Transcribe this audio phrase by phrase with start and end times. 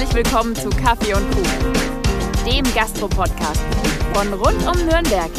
[0.00, 1.72] Herzlich willkommen zu Kaffee und Kuchen,
[2.46, 3.60] dem Gastro-Podcast
[4.14, 5.30] von rund um Nürnberg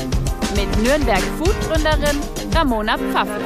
[0.56, 2.20] mit Nürnberg Food-Gründerin
[2.54, 3.42] Ramona Pfaffe.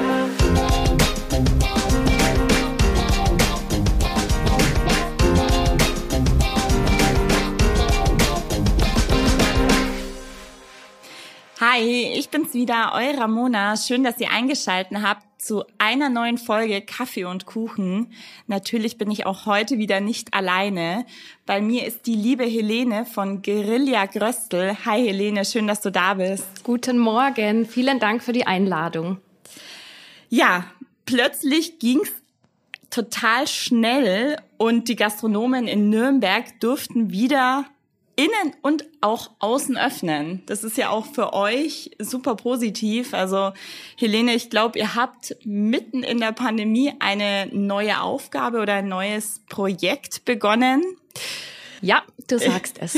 [11.76, 13.76] Hi, ich bin's wieder, eure Ramona.
[13.76, 18.14] Schön, dass ihr eingeschaltet habt zu einer neuen Folge Kaffee und Kuchen.
[18.48, 21.06] Natürlich bin ich auch heute wieder nicht alleine.
[21.46, 24.78] Bei mir ist die liebe Helene von Guerilla Gröstel.
[24.86, 26.64] Hi Helene, schön, dass du da bist.
[26.64, 29.18] Guten Morgen, vielen Dank für die Einladung.
[30.30, 30.68] Ja,
[31.06, 32.14] plötzlich ging's
[32.90, 37.66] total schnell und die Gastronomen in Nürnberg durften wieder
[38.16, 40.44] innen und auch außen öffnen.
[40.46, 43.14] Das ist ja auch für euch super positiv.
[43.14, 43.52] Also
[43.98, 49.42] Helene, ich glaube, ihr habt mitten in der Pandemie eine neue Aufgabe oder ein neues
[49.50, 50.84] Projekt begonnen.
[51.86, 52.98] Ja, du sagst es.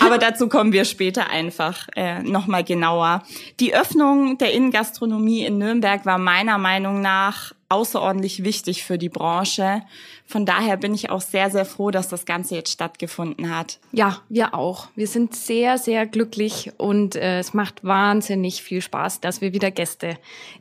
[0.00, 3.22] Aber dazu kommen wir später einfach äh, nochmal genauer.
[3.58, 9.82] Die Öffnung der Innengastronomie in Nürnberg war meiner Meinung nach außerordentlich wichtig für die Branche.
[10.26, 13.78] Von daher bin ich auch sehr, sehr froh, dass das Ganze jetzt stattgefunden hat.
[13.92, 14.88] Ja, wir auch.
[14.94, 19.70] Wir sind sehr, sehr glücklich und äh, es macht wahnsinnig viel Spaß, dass wir wieder
[19.70, 20.18] Gäste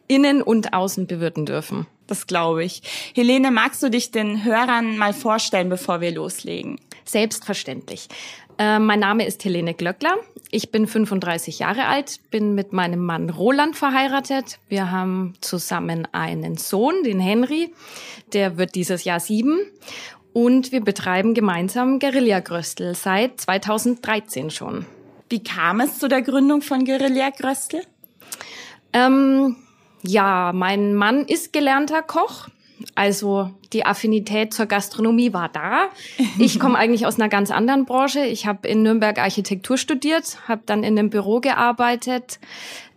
[0.08, 1.86] innen und außen bewirten dürfen.
[2.08, 2.82] Das glaube ich.
[3.14, 6.80] Helene, magst du dich den Hörern mal vorstellen, bevor wir loslegen?
[7.08, 8.10] Selbstverständlich.
[8.58, 10.18] Äh, mein Name ist Helene Glöckler.
[10.52, 14.60] Ich bin 35 Jahre alt, bin mit meinem Mann Roland verheiratet.
[14.68, 17.74] Wir haben zusammen einen Sohn, den Henry.
[18.34, 19.60] Der wird dieses Jahr sieben.
[20.34, 24.86] Und wir betreiben gemeinsam Guerilla Gröstel seit 2013 schon.
[25.30, 27.82] Wie kam es zu der Gründung von Guerilla Gröstel?
[28.94, 29.56] Ähm,
[30.04, 32.48] ja, mein Mann ist gelernter Koch.
[32.96, 35.90] Also die Affinität zur Gastronomie war da.
[36.38, 38.26] Ich komme eigentlich aus einer ganz anderen Branche.
[38.26, 42.40] Ich habe in Nürnberg Architektur studiert, habe dann in einem Büro gearbeitet.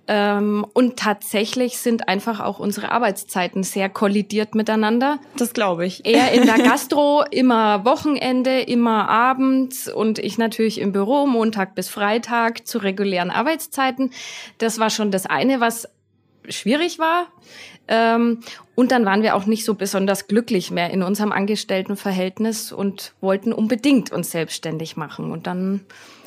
[0.08, 5.20] Ähm, und tatsächlich sind einfach auch unsere Arbeitszeiten sehr kollidiert miteinander.
[5.36, 6.04] Das glaube ich.
[6.04, 11.88] Er in der Gastro immer Wochenende, immer abends und ich natürlich im Büro Montag bis
[11.88, 14.10] Freitag zu regulären Arbeitszeiten.
[14.58, 15.88] Das war schon das eine, was
[16.48, 17.26] schwierig war.
[17.88, 18.40] Ähm,
[18.74, 23.52] und dann waren wir auch nicht so besonders glücklich mehr in unserem Angestelltenverhältnis und wollten
[23.52, 25.32] unbedingt uns selbstständig machen.
[25.32, 25.80] Und dann,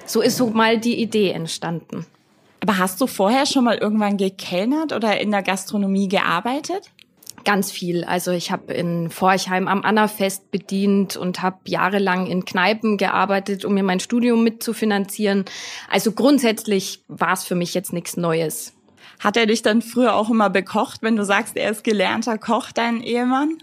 [0.05, 2.05] so ist so mal die Idee entstanden.
[2.59, 6.91] Aber hast du vorher schon mal irgendwann gekellnert oder in der Gastronomie gearbeitet?
[7.43, 8.05] Ganz viel.
[8.05, 13.73] Also ich habe in Forchheim am Annafest bedient und habe jahrelang in Kneipen gearbeitet, um
[13.73, 15.43] mir mein Studium mitzufinanzieren.
[15.89, 18.73] Also grundsätzlich war es für mich jetzt nichts Neues.
[19.19, 22.71] Hat er dich dann früher auch immer bekocht, wenn du sagst, er ist gelernter Koch,
[22.71, 23.57] dein Ehemann?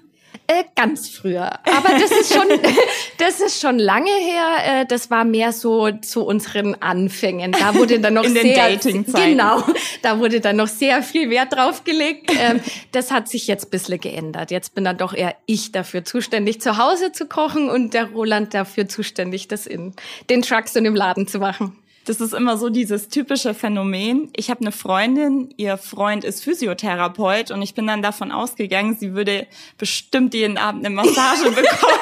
[0.50, 1.44] Äh, ganz früher.
[1.64, 2.48] Aber das ist schon,
[3.18, 4.80] das ist schon lange her.
[4.80, 7.52] Äh, das war mehr so zu unseren Anfängen.
[7.52, 9.62] Da wurde dann noch In sehr, den genau,
[10.02, 12.32] da wurde dann noch sehr viel Wert drauf gelegt.
[12.36, 14.50] Ähm, das hat sich jetzt ein bisschen geändert.
[14.50, 18.52] Jetzt bin dann doch eher ich dafür zuständig, zu Hause zu kochen und der Roland
[18.52, 19.94] dafür zuständig, das in
[20.30, 21.79] den Trucks und im Laden zu machen.
[22.06, 24.30] Das ist immer so dieses typische Phänomen.
[24.34, 29.12] Ich habe eine Freundin, ihr Freund ist Physiotherapeut und ich bin dann davon ausgegangen, sie
[29.14, 29.46] würde
[29.76, 32.00] bestimmt jeden Abend eine Massage bekommen.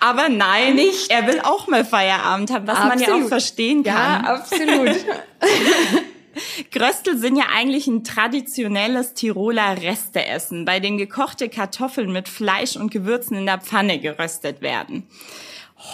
[0.00, 1.10] Aber nein, Nicht.
[1.10, 3.24] er will auch mal Feierabend haben, was man ja Absolut.
[3.24, 4.24] auch verstehen kann.
[4.24, 4.96] Ja, absolut.
[6.72, 12.90] Gröstel sind ja eigentlich ein traditionelles Tiroler Resteessen, bei dem gekochte Kartoffeln mit Fleisch und
[12.90, 15.06] Gewürzen in der Pfanne geröstet werden.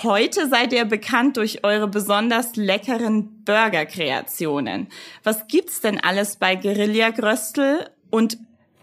[0.03, 4.89] Heute seid ihr bekannt durch eure besonders leckeren Burger-Kreationen.
[5.23, 8.37] Was gibt's denn alles bei Guerilla Gröstel und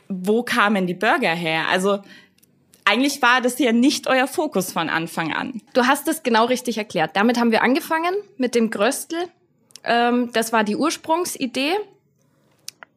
[0.07, 1.67] wo kamen die Burger her?
[1.69, 1.99] Also
[2.85, 5.61] eigentlich war das ja nicht euer Fokus von Anfang an.
[5.73, 7.17] Du hast es genau richtig erklärt.
[7.17, 9.27] Damit haben wir angefangen mit dem Gröstel.
[9.83, 11.73] Ähm, das war die Ursprungsidee.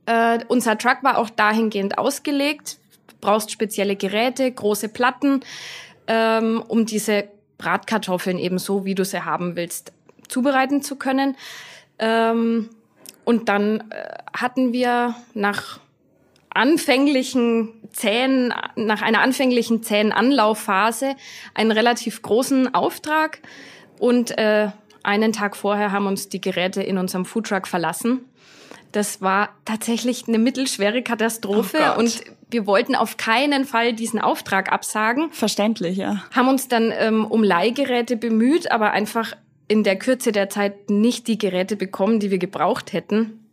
[0.06, 2.78] Äh, unser Truck war auch dahingehend ausgelegt.
[3.08, 5.40] Du brauchst spezielle Geräte, große Platten,
[6.06, 7.28] ähm, um diese
[7.58, 9.92] Bratkartoffeln eben so, wie du sie haben willst,
[10.28, 11.36] zubereiten zu können.
[11.98, 12.68] Ähm,
[13.24, 15.80] und dann äh, hatten wir nach
[16.50, 21.16] anfänglichen zähen, nach einer anfänglichen zähen Anlaufphase
[21.54, 23.40] einen relativ großen Auftrag
[23.98, 24.68] und äh,
[25.02, 28.24] einen Tag vorher haben uns die Geräte in unserem Foodtruck verlassen.
[28.96, 34.72] Das war tatsächlich eine mittelschwere Katastrophe Oh und wir wollten auf keinen Fall diesen Auftrag
[34.72, 36.24] absagen Verständlich, ja.
[36.34, 39.36] haben uns dann ähm, um Leihgeräte bemüht, aber einfach
[39.68, 43.44] in der Kürze der Zeit nicht die Geräte bekommen, die wir gebraucht hätten.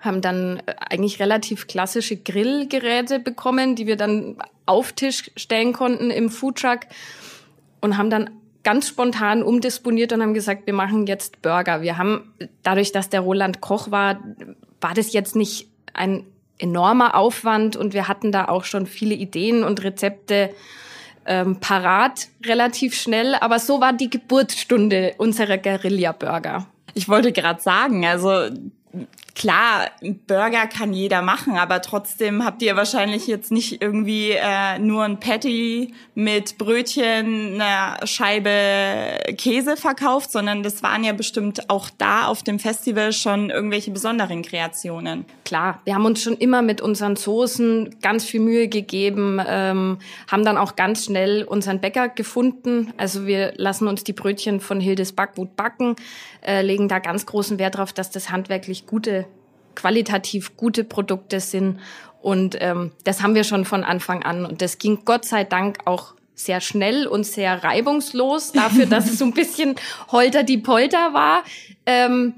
[0.00, 6.10] Haben dann äh, eigentlich relativ klassische Grillgeräte bekommen, die wir dann auf Tisch stellen konnten
[6.10, 6.80] im Foodtruck
[7.82, 8.30] und haben dann
[8.64, 11.82] ganz spontan umdisponiert und haben gesagt, wir machen jetzt Burger.
[11.82, 14.20] Wir haben, dadurch, dass der Roland Koch war,
[14.80, 16.26] war das jetzt nicht ein
[16.58, 20.50] enormer Aufwand und wir hatten da auch schon viele Ideen und Rezepte
[21.26, 23.34] ähm, parat relativ schnell.
[23.36, 26.66] Aber so war die Geburtsstunde unserer Guerilla-Burger.
[26.94, 28.48] Ich wollte gerade sagen, also
[29.34, 29.90] klar,
[30.26, 35.18] Burger kann jeder machen, aber trotzdem habt ihr wahrscheinlich jetzt nicht irgendwie äh, nur ein
[35.18, 42.42] Patty mit Brötchen, einer Scheibe Käse verkauft, sondern das waren ja bestimmt auch da auf
[42.42, 45.24] dem Festival schon irgendwelche besonderen Kreationen.
[45.44, 49.98] Klar, wir haben uns schon immer mit unseren Soßen ganz viel Mühe gegeben, ähm,
[50.30, 52.92] haben dann auch ganz schnell unseren Bäcker gefunden.
[52.96, 55.96] Also wir lassen uns die Brötchen von Hildes Backwut backen,
[56.46, 59.23] äh, legen da ganz großen Wert darauf, dass das handwerklich gute
[59.74, 61.80] qualitativ gute Produkte sind.
[62.22, 64.46] Und ähm, das haben wir schon von Anfang an.
[64.46, 69.18] Und das ging Gott sei Dank auch sehr schnell und sehr reibungslos dafür, dass es
[69.18, 69.76] so ein bisschen
[70.10, 71.44] holter die Polter war.
[71.86, 72.34] Ähm,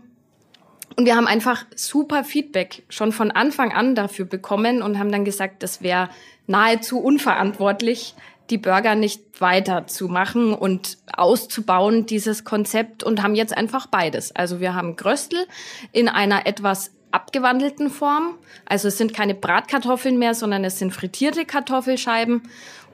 [0.96, 5.24] und wir haben einfach super Feedback schon von Anfang an dafür bekommen und haben dann
[5.24, 6.08] gesagt, das wäre
[6.46, 8.14] nahezu unverantwortlich,
[8.48, 14.34] die Burger nicht weiterzumachen und auszubauen, dieses Konzept, und haben jetzt einfach beides.
[14.34, 15.46] Also wir haben Gröstel
[15.92, 18.34] in einer etwas abgewandelten Form.
[18.66, 22.42] Also es sind keine Bratkartoffeln mehr, sondern es sind frittierte Kartoffelscheiben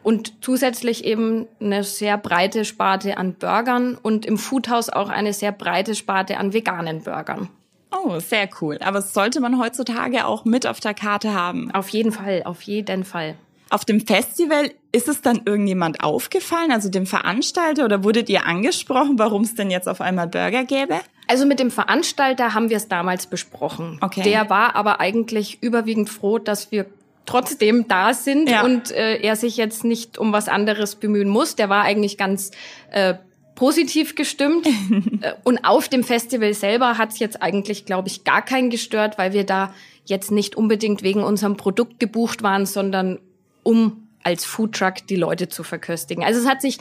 [0.02, 5.52] und zusätzlich eben eine sehr breite Sparte an Burgern und im Foodhaus auch eine sehr
[5.52, 7.48] breite Sparte an veganen Burgern.
[7.90, 8.78] Oh, sehr cool.
[8.80, 11.70] Aber das sollte man heutzutage auch mit auf der Karte haben.
[11.72, 13.34] Auf jeden Fall, auf jeden Fall.
[13.70, 19.19] Auf dem Festival ist es dann irgendjemand aufgefallen, also dem Veranstalter, oder wurdet ihr angesprochen,
[19.19, 21.00] warum es denn jetzt auf einmal Burger gäbe?
[21.32, 23.96] Also mit dem Veranstalter haben wir es damals besprochen.
[24.02, 24.23] Okay.
[24.23, 26.84] Der war aber eigentlich überwiegend froh, dass wir
[27.25, 28.62] trotzdem da sind ja.
[28.62, 31.56] und äh, er sich jetzt nicht um was anderes bemühen muss.
[31.56, 32.50] Der war eigentlich ganz
[32.90, 33.14] äh,
[33.55, 34.69] positiv gestimmt.
[35.23, 39.17] Äh, und auf dem Festival selber hat es jetzt eigentlich, glaube ich, gar keinen gestört,
[39.17, 39.73] weil wir da
[40.05, 43.20] jetzt nicht unbedingt wegen unserem Produkt gebucht waren, sondern
[43.62, 46.24] um als Foodtruck die Leute zu verköstigen.
[46.24, 46.78] Also es hat sich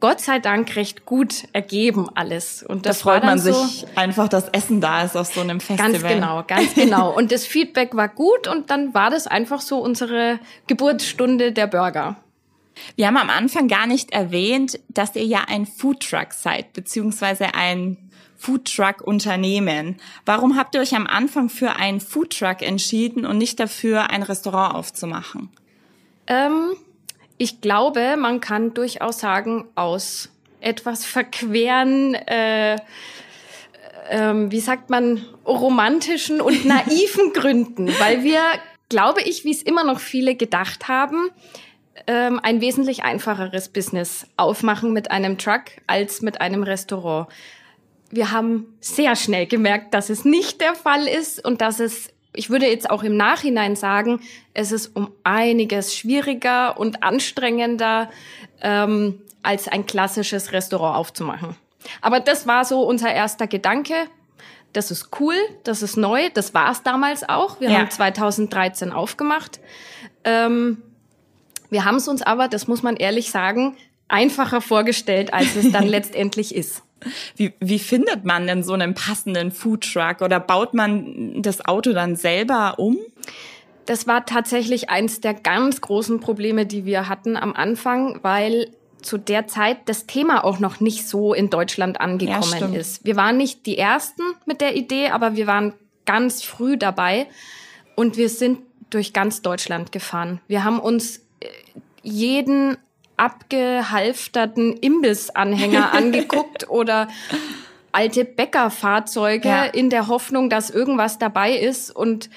[0.00, 2.62] Gott sei Dank recht gut ergeben alles.
[2.62, 5.60] Und das da freut man so sich einfach, dass Essen da ist auf so einem
[5.60, 5.92] Festival.
[5.92, 7.14] Ganz genau, ganz genau.
[7.14, 12.16] Und das Feedback war gut und dann war das einfach so unsere Geburtsstunde der Burger.
[12.96, 17.96] Wir haben am Anfang gar nicht erwähnt, dass ihr ja ein Foodtruck seid, beziehungsweise ein
[18.42, 19.98] Foodtruck-Unternehmen.
[20.26, 24.74] Warum habt ihr euch am Anfang für einen Foodtruck entschieden und nicht dafür, ein Restaurant
[24.74, 25.50] aufzumachen?
[26.32, 26.76] Ähm,
[27.38, 30.30] ich glaube, man kann durchaus sagen, aus
[30.60, 32.76] etwas verqueren, äh,
[34.08, 38.40] äh, wie sagt man, romantischen und naiven Gründen, weil wir,
[38.88, 41.30] glaube ich, wie es immer noch viele gedacht haben,
[42.06, 47.28] ähm, ein wesentlich einfacheres Business aufmachen mit einem Truck als mit einem Restaurant.
[48.10, 52.50] Wir haben sehr schnell gemerkt, dass es nicht der Fall ist und dass es ich
[52.50, 54.20] würde jetzt auch im Nachhinein sagen,
[54.54, 58.10] es ist um einiges schwieriger und anstrengender,
[58.62, 61.56] ähm, als ein klassisches Restaurant aufzumachen.
[62.00, 63.94] Aber das war so unser erster Gedanke.
[64.72, 65.34] Das ist cool,
[65.64, 67.60] das ist neu, das war es damals auch.
[67.60, 67.78] Wir ja.
[67.80, 69.60] haben 2013 aufgemacht.
[70.24, 70.82] Ähm,
[71.68, 73.76] wir haben es uns aber, das muss man ehrlich sagen,
[74.08, 76.82] einfacher vorgestellt, als es dann letztendlich ist.
[77.36, 82.16] Wie, wie findet man denn so einen passenden Foodtruck oder baut man das Auto dann
[82.16, 82.98] selber um?
[83.86, 88.68] Das war tatsächlich eins der ganz großen Probleme, die wir hatten am Anfang, weil
[89.02, 93.04] zu der Zeit das Thema auch noch nicht so in Deutschland angekommen ja, ist.
[93.04, 95.74] Wir waren nicht die Ersten mit der Idee, aber wir waren
[96.06, 97.26] ganz früh dabei
[97.96, 100.40] und wir sind durch ganz Deutschland gefahren.
[100.46, 101.48] Wir haben uns äh,
[102.02, 102.76] jeden
[103.16, 107.08] abgehalfterten Imbissanhänger angeguckt oder
[107.92, 109.64] alte Bäckerfahrzeuge ja.
[109.64, 111.94] in der Hoffnung, dass irgendwas dabei ist.
[111.94, 112.30] Und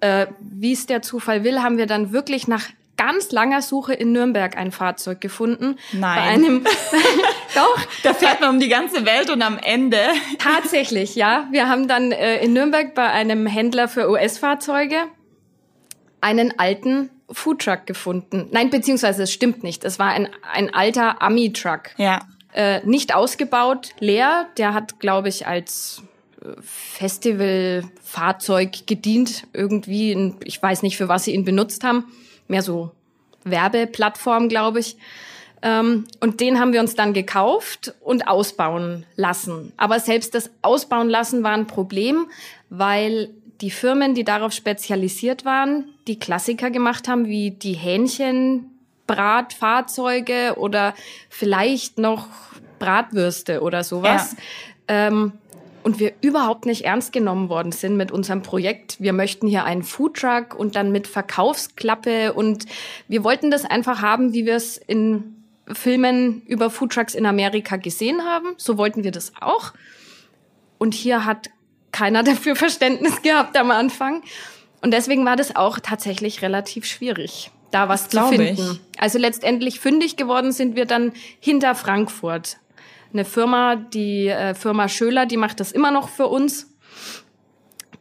[0.00, 4.12] äh, wie es der Zufall will, haben wir dann wirklich nach ganz langer Suche in
[4.12, 5.76] Nürnberg ein Fahrzeug gefunden.
[5.92, 6.16] Nein.
[6.16, 6.64] Bei einem,
[7.54, 7.78] doch.
[8.02, 9.98] Da fährt man um die ganze Welt und am Ende.
[10.38, 11.48] Tatsächlich, ja.
[11.50, 14.96] Wir haben dann äh, in Nürnberg bei einem Händler für US-Fahrzeuge
[16.20, 18.48] einen alten Foodtruck gefunden.
[18.50, 19.84] Nein, beziehungsweise es stimmt nicht.
[19.84, 21.90] Es war ein, ein alter Ami-Truck.
[21.96, 22.20] Ja.
[22.52, 24.48] Äh, nicht ausgebaut, leer.
[24.56, 26.02] Der hat, glaube ich, als
[26.42, 29.46] äh, Festivalfahrzeug gedient.
[29.52, 32.04] Irgendwie, in, ich weiß nicht, für was sie ihn benutzt haben.
[32.48, 32.90] Mehr so
[33.44, 34.96] Werbeplattform, glaube ich.
[35.62, 39.72] Ähm, und den haben wir uns dann gekauft und ausbauen lassen.
[39.76, 42.28] Aber selbst das Ausbauen lassen war ein Problem,
[42.70, 50.94] weil die Firmen, die darauf spezialisiert waren, die Klassiker gemacht haben, wie die Hähnchenbratfahrzeuge oder
[51.28, 52.26] vielleicht noch
[52.80, 54.34] Bratwürste oder sowas.
[54.88, 55.06] Ja.
[55.06, 55.34] Ähm,
[55.82, 59.00] und wir überhaupt nicht ernst genommen worden sind mit unserem Projekt.
[59.00, 62.66] Wir möchten hier einen Foodtruck und dann mit Verkaufsklappe und
[63.08, 65.36] wir wollten das einfach haben, wie wir es in
[65.72, 68.48] Filmen über Foodtrucks in Amerika gesehen haben.
[68.56, 69.72] So wollten wir das auch.
[70.76, 71.48] Und hier hat
[71.92, 74.22] keiner dafür Verständnis gehabt am Anfang.
[74.82, 78.80] Und deswegen war das auch tatsächlich relativ schwierig, da was das zu finden.
[78.94, 79.00] Ich.
[79.00, 82.58] Also letztendlich fündig geworden sind wir dann hinter Frankfurt.
[83.12, 86.72] Eine Firma, die äh, Firma Schöler, die macht das immer noch für uns.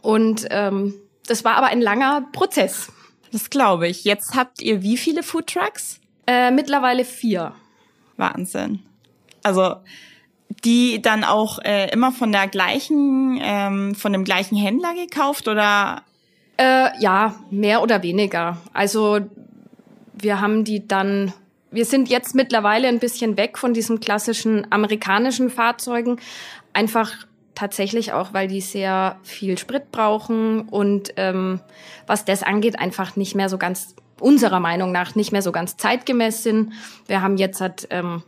[0.01, 0.93] Und ähm,
[1.27, 2.91] das war aber ein langer Prozess.
[3.31, 4.03] Das glaube ich.
[4.05, 6.00] Jetzt habt ihr wie viele Foodtrucks?
[6.25, 7.53] Äh, mittlerweile vier.
[8.17, 8.83] Wahnsinn.
[9.43, 9.75] Also
[10.63, 16.03] die dann auch äh, immer von der gleichen, ähm, von dem gleichen Händler gekauft oder?
[16.59, 18.57] Äh, ja, mehr oder weniger.
[18.73, 19.21] Also
[20.13, 21.31] wir haben die dann,
[21.71, 26.19] wir sind jetzt mittlerweile ein bisschen weg von diesen klassischen amerikanischen Fahrzeugen,
[26.73, 27.13] einfach
[27.55, 31.61] tatsächlich auch, weil die sehr viel Sprit brauchen und ähm,
[32.07, 35.77] was das angeht, einfach nicht mehr so ganz unserer Meinung nach nicht mehr so ganz
[35.77, 36.73] zeitgemäß sind.
[37.07, 38.21] Wir haben jetzt halt ähm,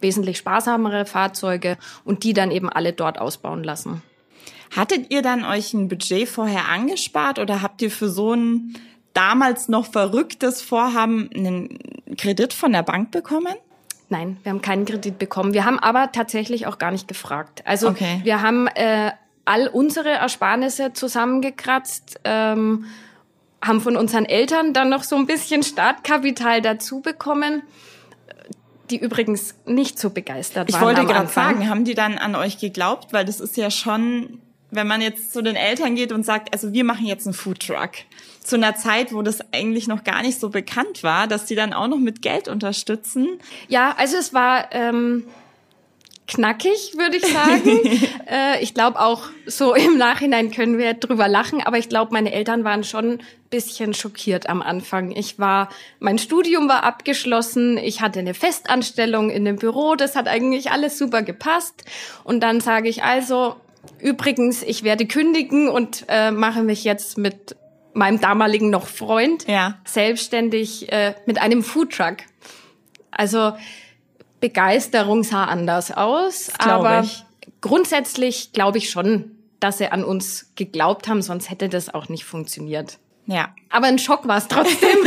[0.00, 4.02] wesentlich sparsamere Fahrzeuge und die dann eben alle dort ausbauen lassen.
[4.74, 8.74] Hattet ihr dann euch ein Budget vorher angespart oder habt ihr für so ein
[9.12, 11.78] damals noch verrücktes Vorhaben einen
[12.18, 13.54] Kredit von der Bank bekommen?
[14.08, 15.52] Nein, wir haben keinen Kredit bekommen.
[15.52, 17.62] Wir haben aber tatsächlich auch gar nicht gefragt.
[17.64, 18.20] Also okay.
[18.22, 19.12] wir haben äh,
[19.44, 22.84] all unsere Ersparnisse zusammengekratzt, ähm,
[23.62, 27.62] haben von unseren Eltern dann noch so ein bisschen Startkapital dazu bekommen
[28.90, 30.80] die übrigens nicht so begeistert waren.
[30.80, 33.12] Ich wollte gerade sagen, haben die dann an euch geglaubt?
[33.12, 34.40] Weil das ist ja schon,
[34.76, 37.90] wenn man jetzt zu den Eltern geht und sagt, also wir machen jetzt einen Foodtruck.
[38.42, 41.72] Zu einer Zeit, wo das eigentlich noch gar nicht so bekannt war, dass die dann
[41.72, 43.40] auch noch mit Geld unterstützen.
[43.68, 45.24] Ja, also es war ähm,
[46.26, 47.80] knackig, würde ich sagen.
[48.28, 52.32] äh, ich glaube auch so im Nachhinein können wir drüber lachen, aber ich glaube, meine
[52.32, 55.12] Eltern waren schon bisschen schockiert am Anfang.
[55.12, 55.68] Ich war,
[56.00, 60.98] mein Studium war abgeschlossen, ich hatte eine Festanstellung in dem Büro, das hat eigentlich alles
[60.98, 61.84] super gepasst.
[62.24, 63.56] Und dann sage ich also,
[63.98, 67.56] übrigens, ich werde kündigen und äh, mache mich jetzt mit
[67.92, 69.78] meinem damaligen noch Freund ja.
[69.84, 72.16] selbstständig äh, mit einem Foodtruck.
[73.10, 73.54] Also
[74.40, 77.24] Begeisterung sah anders aus, aber ich.
[77.60, 82.24] grundsätzlich glaube ich schon, dass sie an uns geglaubt haben, sonst hätte das auch nicht
[82.24, 82.98] funktioniert.
[83.26, 83.54] Ja.
[83.70, 84.98] Aber ein Schock war es trotzdem.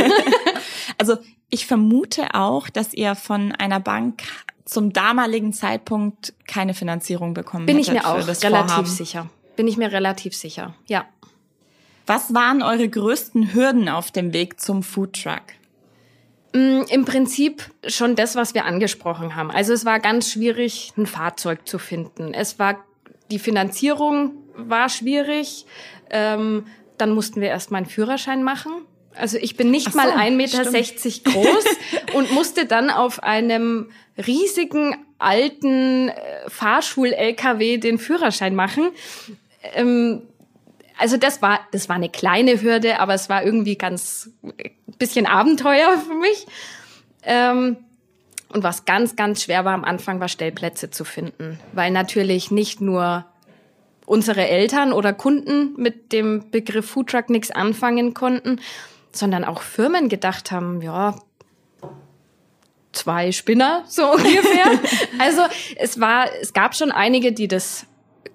[0.98, 1.16] also
[1.48, 4.22] ich vermute auch, dass ihr von einer Bank
[4.70, 8.86] zum damaligen Zeitpunkt keine Finanzierung bekommen Bin ich mir auch relativ Vorhaben.
[8.86, 9.28] sicher.
[9.56, 11.04] Bin ich mir relativ sicher, ja.
[12.06, 15.42] Was waren eure größten Hürden auf dem Weg zum Foodtruck?
[16.54, 19.50] Mm, Im Prinzip schon das, was wir angesprochen haben.
[19.50, 22.34] Also es war ganz schwierig, ein Fahrzeug zu finden.
[22.34, 22.78] Es war
[23.30, 25.66] die Finanzierung war schwierig.
[26.10, 26.66] Ähm,
[26.98, 28.72] dann mussten wir erst mal einen Führerschein machen.
[29.14, 31.24] Also ich bin nicht so, mal 1,60 Meter stimmt.
[31.24, 31.64] groß
[32.14, 33.90] und musste dann auf einem
[34.26, 36.14] riesigen alten äh,
[36.48, 38.90] Fahrschul-LKW den Führerschein machen.
[39.74, 40.22] Ähm,
[40.98, 44.30] also das war, das war eine kleine Hürde, aber es war irgendwie ganz
[44.98, 46.46] bisschen Abenteuer für mich.
[47.22, 47.78] Ähm,
[48.52, 52.80] und was ganz, ganz schwer war am Anfang, war Stellplätze zu finden, weil natürlich nicht
[52.80, 53.24] nur
[54.06, 58.60] unsere Eltern oder Kunden mit dem Begriff Foodtruck nichts anfangen konnten,
[59.12, 61.16] sondern auch Firmen gedacht haben, ja,
[62.92, 64.66] zwei Spinner so ungefähr.
[65.18, 65.42] also
[65.76, 67.86] es war, es gab schon einige, die das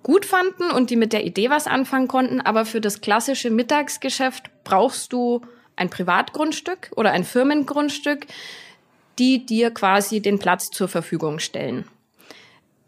[0.04, 4.52] gut fanden und die mit der Idee was anfangen konnten, aber für das klassische Mittagsgeschäft
[4.64, 5.42] brauchst du
[5.76, 8.28] ein Privatgrundstück oder ein Firmengrundstück,
[9.20, 11.86] die dir quasi den Platz zur Verfügung stellen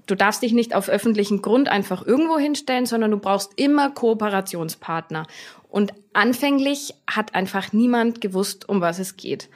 [0.08, 5.28] du darfst dich nicht auf öffentlichen Grund einfach irgendwo hinstellen, sondern du brauchst immer Kooperationspartner.
[5.70, 9.50] Und anfänglich hat einfach niemand gewusst, um was es geht.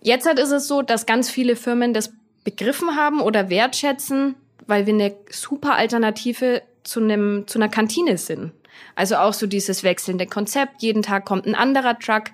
[0.00, 2.12] Jetzt ist es so, dass ganz viele Firmen das
[2.44, 8.52] begriffen haben oder wertschätzen, weil wir eine super Alternative zu einem, zu einer Kantine sind.
[8.94, 10.82] Also auch so dieses wechselnde Konzept.
[10.82, 12.24] Jeden Tag kommt ein anderer Truck.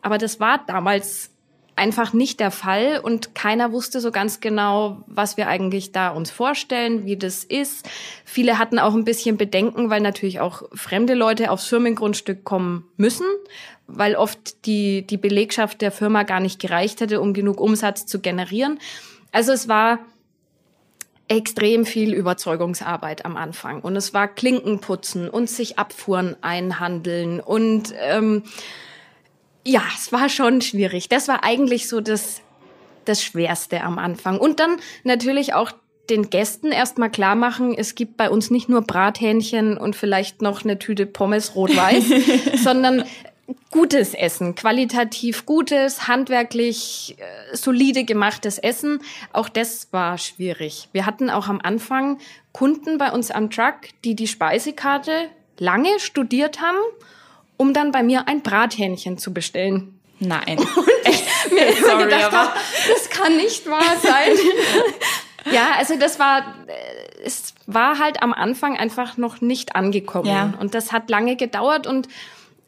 [0.00, 1.30] Aber das war damals
[1.80, 6.30] einfach nicht der Fall und keiner wusste so ganz genau, was wir eigentlich da uns
[6.30, 7.88] vorstellen, wie das ist.
[8.26, 13.26] Viele hatten auch ein bisschen Bedenken, weil natürlich auch fremde Leute aufs Firmengrundstück kommen müssen,
[13.86, 18.20] weil oft die, die Belegschaft der Firma gar nicht gereicht hätte, um genug Umsatz zu
[18.20, 18.78] generieren.
[19.32, 20.00] Also es war
[21.28, 28.42] extrem viel Überzeugungsarbeit am Anfang und es war Klinkenputzen und sich Abfuhren einhandeln und ähm,
[29.64, 31.08] ja, es war schon schwierig.
[31.08, 32.40] Das war eigentlich so das,
[33.04, 34.38] das Schwerste am Anfang.
[34.38, 35.72] Und dann natürlich auch
[36.08, 40.64] den Gästen erstmal klar machen, es gibt bei uns nicht nur Brathähnchen und vielleicht noch
[40.64, 42.04] eine Tüte Pommes rot-weiß,
[42.64, 43.04] sondern
[43.70, 49.00] gutes Essen, qualitativ gutes, handwerklich äh, solide gemachtes Essen.
[49.32, 50.88] Auch das war schwierig.
[50.92, 52.18] Wir hatten auch am Anfang
[52.52, 56.78] Kunden bei uns am Truck, die die Speisekarte lange studiert haben,
[57.60, 60.00] um dann bei mir ein Brathähnchen zu bestellen.
[60.18, 60.58] Nein.
[60.76, 62.52] Und ich mir immer Sorry, gedacht habe,
[62.88, 64.32] das kann nicht wahr sein.
[65.52, 70.26] ja, also das war, äh, es war halt am Anfang einfach noch nicht angekommen.
[70.26, 70.54] Ja.
[70.58, 72.08] Und das hat lange gedauert und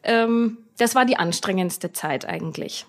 [0.03, 2.85] ähm, das war die anstrengendste Zeit eigentlich.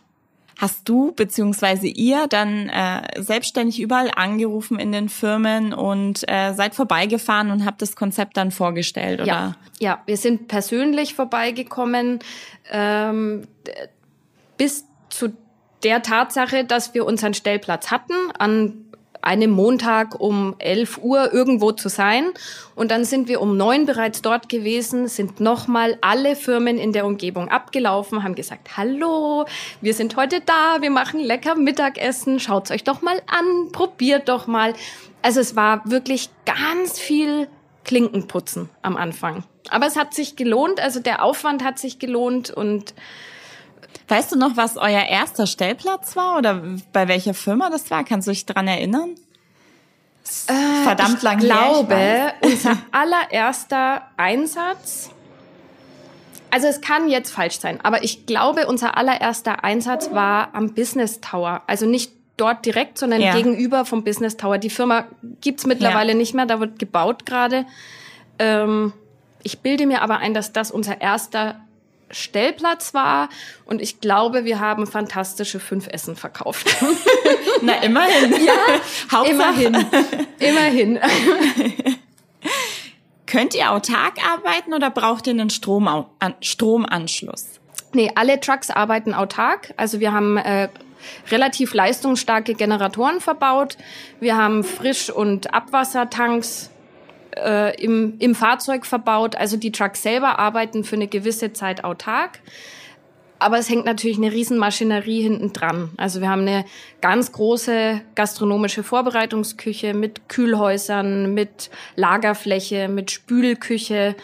[0.59, 6.75] Hast du beziehungsweise ihr dann äh, selbstständig überall angerufen in den Firmen und äh, seid
[6.75, 9.29] vorbeigefahren und habt das Konzept dann vorgestellt, oder?
[9.29, 12.21] Ja, ja, wir sind persönlich vorbeigekommen,
[12.71, 13.47] ähm,
[14.57, 15.33] bis zu
[15.83, 18.84] der Tatsache, dass wir unseren Stellplatz hatten, an
[19.25, 22.31] einem Montag um 11 Uhr irgendwo zu sein.
[22.75, 27.07] Und dann sind wir um neun bereits dort gewesen, sind nochmal alle Firmen in der
[27.07, 29.47] Umgebung abgelaufen, haben gesagt, hallo,
[29.81, 34.47] wir sind heute da, wir machen lecker Mittagessen, schaut's euch doch mal an, probiert doch
[34.47, 34.75] mal.
[35.23, 37.49] Also es war wirklich ganz viel
[37.85, 39.45] Klinkenputzen am Anfang.
[39.71, 42.95] Aber es hat sich gelohnt, also der Aufwand hat sich gelohnt und
[44.09, 48.05] Weißt du noch, was euer erster Stellplatz war oder bei welcher Firma das war?
[48.05, 49.15] Kannst du dich dran erinnern?
[50.25, 50.51] Ist
[50.85, 51.55] verdammt lang ich her.
[51.55, 52.33] glaube, weiß.
[52.43, 55.11] unser allererster Einsatz,
[56.51, 61.21] also es kann jetzt falsch sein, aber ich glaube, unser allererster Einsatz war am Business
[61.21, 61.63] Tower.
[61.67, 63.35] Also nicht dort direkt, sondern Ja.
[63.35, 64.59] gegenüber vom Business Tower.
[64.59, 65.07] Die Firma
[65.41, 66.19] gibt's mittlerweile Ja.
[66.19, 67.67] nicht mehr, da wird gebaut gerade.
[68.39, 68.93] Ähm,
[69.43, 71.61] ich bilde mir aber ein, dass das unser erster
[72.15, 73.29] Stellplatz war
[73.65, 76.75] und ich glaube, wir haben fantastische fünf Essen verkauft.
[77.63, 78.35] Na, immerhin.
[78.45, 78.53] Ja,
[79.11, 79.63] Hauptsache.
[79.65, 79.87] Immerhin.
[80.39, 80.99] Immerhin.
[83.27, 87.61] Könnt ihr autark arbeiten oder braucht ihr einen Strom, an, Stromanschluss?
[87.93, 89.73] Nee, alle Trucks arbeiten autark.
[89.77, 90.69] Also wir haben äh,
[91.31, 93.77] relativ leistungsstarke Generatoren verbaut.
[94.21, 96.71] Wir haben Frisch- und Abwassertanks
[97.37, 99.37] äh, im, im Fahrzeug verbaut.
[99.37, 102.41] Also die Trucks selber arbeiten für eine gewisse Zeit autark.
[103.39, 105.91] Aber es hängt natürlich eine Riesenmaschinerie hinten dran.
[105.97, 106.65] Also wir haben eine
[107.01, 114.15] ganz große gastronomische Vorbereitungsküche mit Kühlhäusern, mit Lagerfläche, mit Spülküche.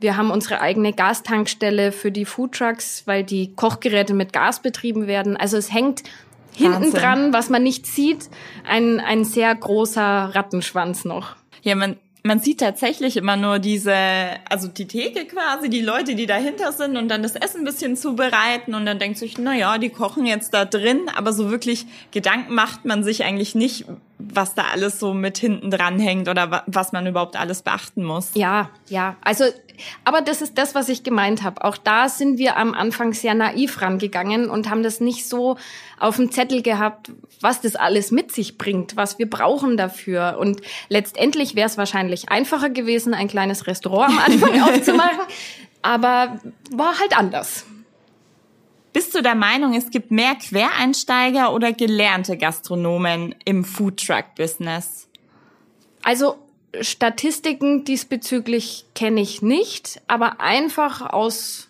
[0.00, 5.36] Wir haben unsere eigene Gastankstelle für die Foodtrucks, weil die Kochgeräte mit Gas betrieben werden.
[5.36, 6.02] Also es hängt
[6.54, 8.28] hinten dran, was man nicht sieht,
[8.66, 11.36] ein, ein sehr großer Rattenschwanz noch.
[11.62, 11.96] Ja, man,
[12.28, 13.96] man sieht tatsächlich immer nur diese,
[14.50, 17.96] also die Theke quasi, die Leute, die dahinter sind und dann das Essen ein bisschen
[17.96, 21.86] zubereiten und dann denkt sich, na ja, die kochen jetzt da drin, aber so wirklich
[22.10, 23.86] Gedanken macht man sich eigentlich nicht,
[24.18, 28.02] was da alles so mit hinten dran hängt oder wa was man überhaupt alles beachten
[28.02, 28.30] muss.
[28.34, 29.16] Ja, ja.
[29.22, 29.44] Also,
[30.04, 31.64] aber das ist das, was ich gemeint habe.
[31.64, 35.56] Auch da sind wir am Anfang sehr naiv rangegangen und haben das nicht so
[36.00, 40.36] auf dem Zettel gehabt, was das alles mit sich bringt, was wir brauchen dafür.
[40.40, 45.26] Und letztendlich wäre es wahrscheinlich einfacher gewesen, ein kleines Restaurant am Anfang aufzumachen.
[45.82, 46.40] Aber
[46.72, 47.64] war halt anders.
[48.92, 55.08] Bist du der Meinung, es gibt mehr Quereinsteiger oder gelernte Gastronomen im Foodtruck-Business?
[56.02, 56.36] Also
[56.80, 61.68] Statistiken diesbezüglich kenne ich nicht, aber einfach aus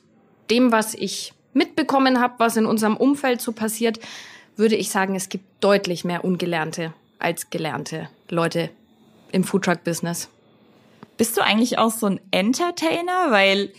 [0.51, 3.99] dem, was ich mitbekommen habe, was in unserem Umfeld so passiert,
[4.57, 8.71] würde ich sagen, es gibt deutlich mehr Ungelernte als gelernte Leute
[9.33, 10.29] im Foodtruck-Business.
[11.17, 13.31] Bist du eigentlich auch so ein Entertainer?
[13.31, 13.73] Weil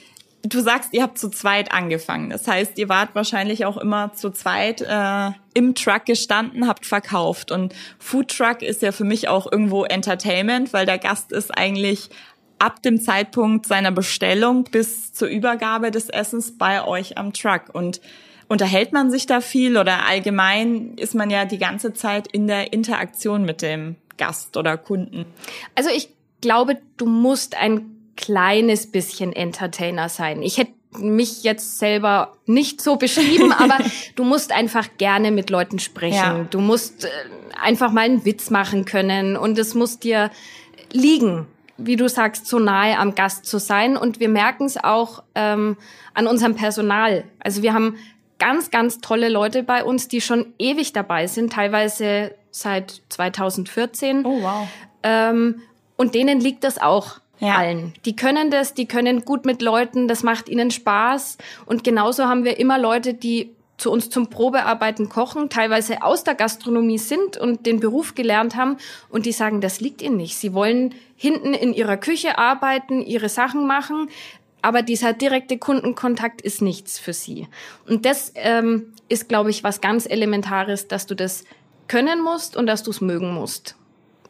[0.43, 2.29] du sagst, ihr habt zu zweit angefangen.
[2.29, 7.51] Das heißt, ihr wart wahrscheinlich auch immer zu zweit äh, im Truck gestanden, habt verkauft.
[7.51, 12.09] Und Foodtruck ist ja für mich auch irgendwo Entertainment, weil der Gast ist eigentlich
[12.57, 17.73] ab dem Zeitpunkt seiner Bestellung bis zur Übergabe des Essens bei euch am Truck.
[17.73, 18.01] Und
[18.47, 22.73] unterhält man sich da viel oder allgemein ist man ja die ganze Zeit in der
[22.73, 25.25] Interaktion mit dem Gast oder Kunden?
[25.75, 26.09] Also ich
[26.41, 30.41] glaube, du musst ein kleines bisschen Entertainer sein.
[30.41, 33.77] Ich hätte mich jetzt selber nicht so beschrieben, aber
[34.15, 36.15] du musst einfach gerne mit Leuten sprechen.
[36.15, 36.45] Ja.
[36.49, 37.09] Du musst äh,
[37.61, 40.31] einfach mal einen Witz machen können und es muss dir
[40.91, 43.95] liegen, wie du sagst, so nahe am Gast zu sein.
[43.95, 45.77] Und wir merken es auch ähm,
[46.13, 47.23] an unserem Personal.
[47.39, 47.95] Also wir haben
[48.37, 54.25] ganz, ganz tolle Leute bei uns, die schon ewig dabei sind, teilweise seit 2014.
[54.25, 54.67] Oh, wow.
[55.03, 55.61] Ähm,
[55.95, 57.55] und denen liegt das auch Ja.
[57.57, 57.93] allen.
[58.05, 61.37] Die können das, die können gut mit Leuten, das macht ihnen Spaß.
[61.65, 66.35] Und genauso haben wir immer Leute, die zu uns zum Probearbeiten kochen, teilweise aus der
[66.35, 68.77] Gastronomie sind und den Beruf gelernt haben
[69.09, 70.35] und die sagen, das liegt ihnen nicht.
[70.35, 74.09] Sie wollen hinten in ihrer Küche arbeiten, ihre Sachen machen,
[74.61, 77.47] aber dieser direkte Kundenkontakt ist nichts für sie.
[77.87, 81.45] Und das ähm, ist, glaube ich, was ganz Elementares, dass du das
[81.87, 83.78] können musst und dass du es mögen musst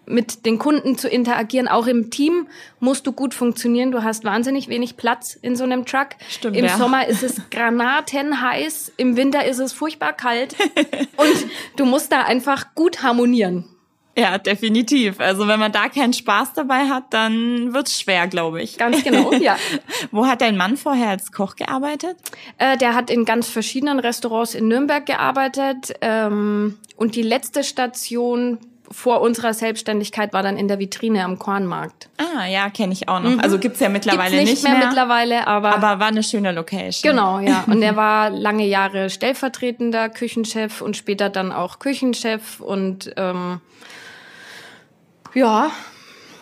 [0.10, 1.68] mit den Kunden zu interagieren.
[1.68, 2.48] Auch im Team
[2.80, 3.92] musst du gut funktionieren.
[3.92, 6.10] Du hast wahnsinnig wenig Platz in so einem Truck.
[6.30, 6.78] Stimmt, Im ja.
[6.78, 10.56] Sommer ist es granatenheiß, im Winter ist es furchtbar kalt
[11.18, 11.46] und
[11.76, 13.66] du musst da einfach gut harmonieren.
[14.18, 15.20] Ja, definitiv.
[15.20, 18.78] Also wenn man da keinen Spaß dabei hat, dann wird's schwer, glaube ich.
[18.78, 19.56] Ganz genau, ja.
[20.12, 22.18] Wo hat dein Mann vorher als Koch gearbeitet?
[22.58, 28.58] Äh, der hat in ganz verschiedenen Restaurants in Nürnberg gearbeitet ähm, und die letzte Station
[28.92, 32.10] vor unserer Selbstständigkeit war dann in der Vitrine am Kornmarkt.
[32.18, 33.38] Ah, ja, kenne ich auch noch.
[33.40, 34.46] Also gibt's ja mittlerweile Mhm.
[34.46, 37.12] Gibt's nicht, mehr, mittlerweile, aber, Aber war eine schöne Location.
[37.12, 37.64] genau, ja.
[37.68, 43.62] Und er war lange Jahre stellvertretender Küchenchef und später dann auch Küchenchef und ähm,
[45.34, 45.70] ja,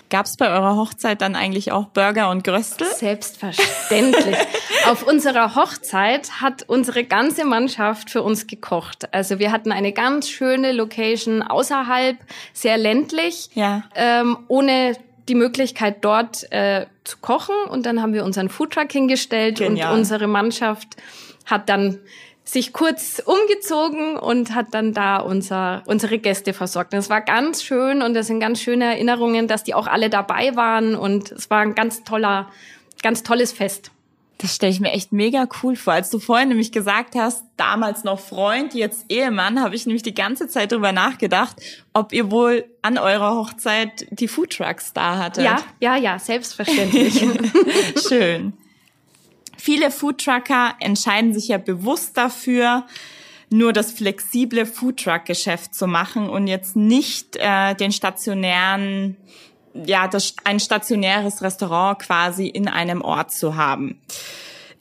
[0.10, 2.88] Gab's bei eurer Hochzeit dann eigentlich auch Burger und Gröstel?
[2.96, 4.38] Selbstverständlich.
[4.89, 9.13] Auf unserer Hochzeit hat unsere ganze Mannschaft für uns gekocht.
[9.13, 12.17] Also wir hatten eine ganz schöne Location außerhalb,
[12.54, 13.84] sehr ländlich, Ja.
[13.96, 14.93] ähm, ohne
[15.28, 17.56] die Möglichkeit dort äh, zu kochen.
[17.70, 19.91] Und dann haben wir unseren Foodtruck hingestellt Genial.
[19.91, 20.96] und unsere Mannschaft
[21.46, 22.00] hat dann
[22.48, 26.94] sich kurz umgezogen und hat dann da unser, unsere Gäste versorgt.
[26.94, 30.56] Das war ganz schön und das sind ganz schöne Erinnerungen, dass die auch alle dabei
[30.56, 32.50] waren und es war ein ganz toller,
[33.04, 33.92] ganz tolles Fest.
[34.38, 35.94] Das stelle ich mir echt mega cool vor.
[35.94, 40.14] Als du vorhin nämlich gesagt hast, damals noch Freund, jetzt Ehemann, habe ich nämlich die
[40.14, 41.58] ganze Zeit drüber nachgedacht,
[41.94, 45.44] ob ihr wohl an eurer Hochzeit die Foodtrucks da hattet.
[45.44, 47.26] Ja, ja, ja, selbstverständlich.
[48.08, 48.54] Schön.
[49.67, 52.86] Viele Foodtrucker entscheiden sich ja bewusst dafür,
[53.49, 59.17] nur das flexible Foodtruck-Geschäft zu machen und jetzt nicht äh, den stationären,
[59.73, 63.99] ja, das, ein stationäres Restaurant quasi in einem Ort zu haben.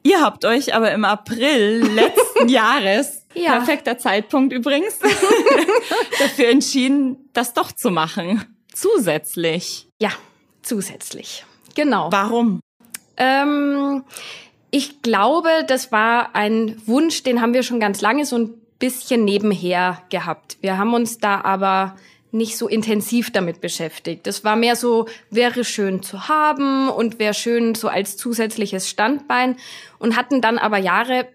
[0.04, 3.56] Ihr habt euch aber im April letzten Jahres, Ja.
[3.56, 5.00] perfekter Zeitpunkt übrigens,
[6.20, 8.44] dafür entschieden, das doch zu machen.
[8.72, 9.88] Zusätzlich.
[10.00, 10.12] ja,
[10.62, 11.44] zusätzlich.
[11.74, 12.06] Genau.
[12.12, 12.60] Warum?
[13.16, 14.04] Ähm,
[14.70, 19.24] ich glaube, das war ein Wunsch, den haben wir schon ganz lange so ein bisschen
[19.24, 20.58] nebenher gehabt.
[20.60, 21.96] Wir haben uns da aber
[22.32, 24.26] nicht so intensiv damit beschäftigt.
[24.26, 29.56] Das war mehr so, wäre schön zu haben und wäre schön so als zusätzliches Standbein
[29.98, 31.28] und hatten dann aber Jahre,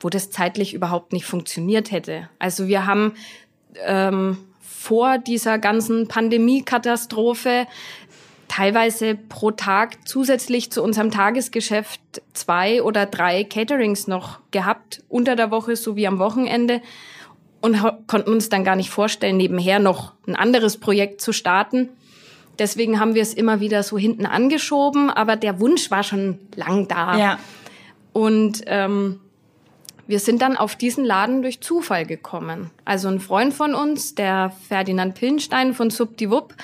[0.00, 2.28] wo das zeitlich überhaupt nicht funktioniert hätte.
[2.38, 3.14] Also wir haben
[3.84, 7.66] ähm, vor dieser ganzen Pandemiekatastrophe
[8.50, 12.00] teilweise pro Tag zusätzlich zu unserem Tagesgeschäft
[12.32, 16.82] zwei oder drei Caterings noch gehabt, unter der Woche sowie am Wochenende
[17.60, 21.90] und konnten uns dann gar nicht vorstellen, nebenher noch ein anderes Projekt zu starten.
[22.58, 26.88] Deswegen haben wir es immer wieder so hinten angeschoben, aber der Wunsch war schon lang
[26.88, 27.16] da.
[27.16, 27.38] Ja.
[28.12, 29.20] Und ähm,
[30.08, 32.70] wir sind dann auf diesen Laden durch Zufall gekommen.
[32.84, 36.56] Also ein Freund von uns, der Ferdinand Pillenstein von Subdiwupp,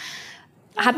[0.77, 0.97] hat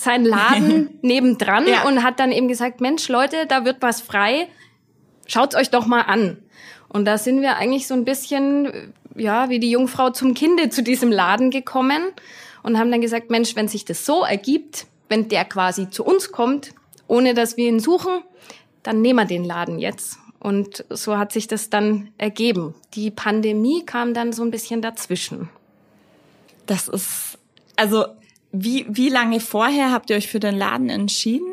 [0.00, 1.84] seinen Laden nebendran Ja.
[1.86, 4.48] und hat dann eben gesagt, Mensch, Leute, da wird was frei,
[5.26, 6.38] schaut's euch doch mal an.
[6.88, 10.82] Und da sind wir eigentlich so ein bisschen, ja, wie die Jungfrau zum Kinde zu
[10.82, 12.02] diesem Laden gekommen
[12.62, 16.30] und haben dann gesagt, Mensch, wenn sich das so ergibt, wenn der quasi zu uns
[16.30, 16.72] kommt,
[17.08, 18.22] ohne dass wir ihn suchen,
[18.82, 20.18] dann nehmen wir den Laden jetzt.
[20.38, 22.74] Und so hat sich das dann ergeben.
[22.94, 25.48] Die Pandemie kam dann so ein bisschen dazwischen.
[26.66, 27.38] Das ist,
[27.76, 28.04] also,
[28.54, 31.52] wie, wie lange vorher habt ihr euch für den Laden entschieden?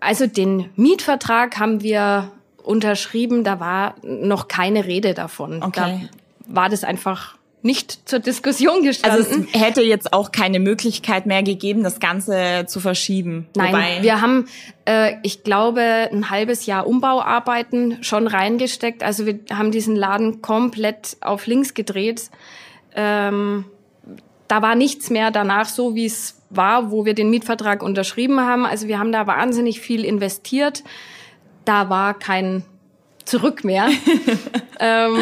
[0.00, 2.32] Also den Mietvertrag haben wir
[2.62, 5.62] unterschrieben, da war noch keine Rede davon.
[5.62, 6.08] Okay.
[6.46, 9.26] Da war das einfach nicht zur Diskussion gestanden.
[9.26, 13.46] Also es hätte jetzt auch keine Möglichkeit mehr gegeben, das Ganze zu verschieben.
[13.54, 14.48] Nein, Wobei, wir haben,
[14.86, 19.02] äh, ich glaube, ein halbes Jahr Umbauarbeiten schon reingesteckt.
[19.02, 22.30] Also wir haben diesen Laden komplett auf links gedreht.
[22.96, 23.66] Ähm,
[24.50, 28.66] da war nichts mehr danach so, wie es war, wo wir den Mietvertrag unterschrieben haben.
[28.66, 30.82] Also wir haben da wahnsinnig viel investiert.
[31.64, 32.64] Da war kein
[33.24, 33.88] Zurück mehr.
[34.80, 35.18] ähm,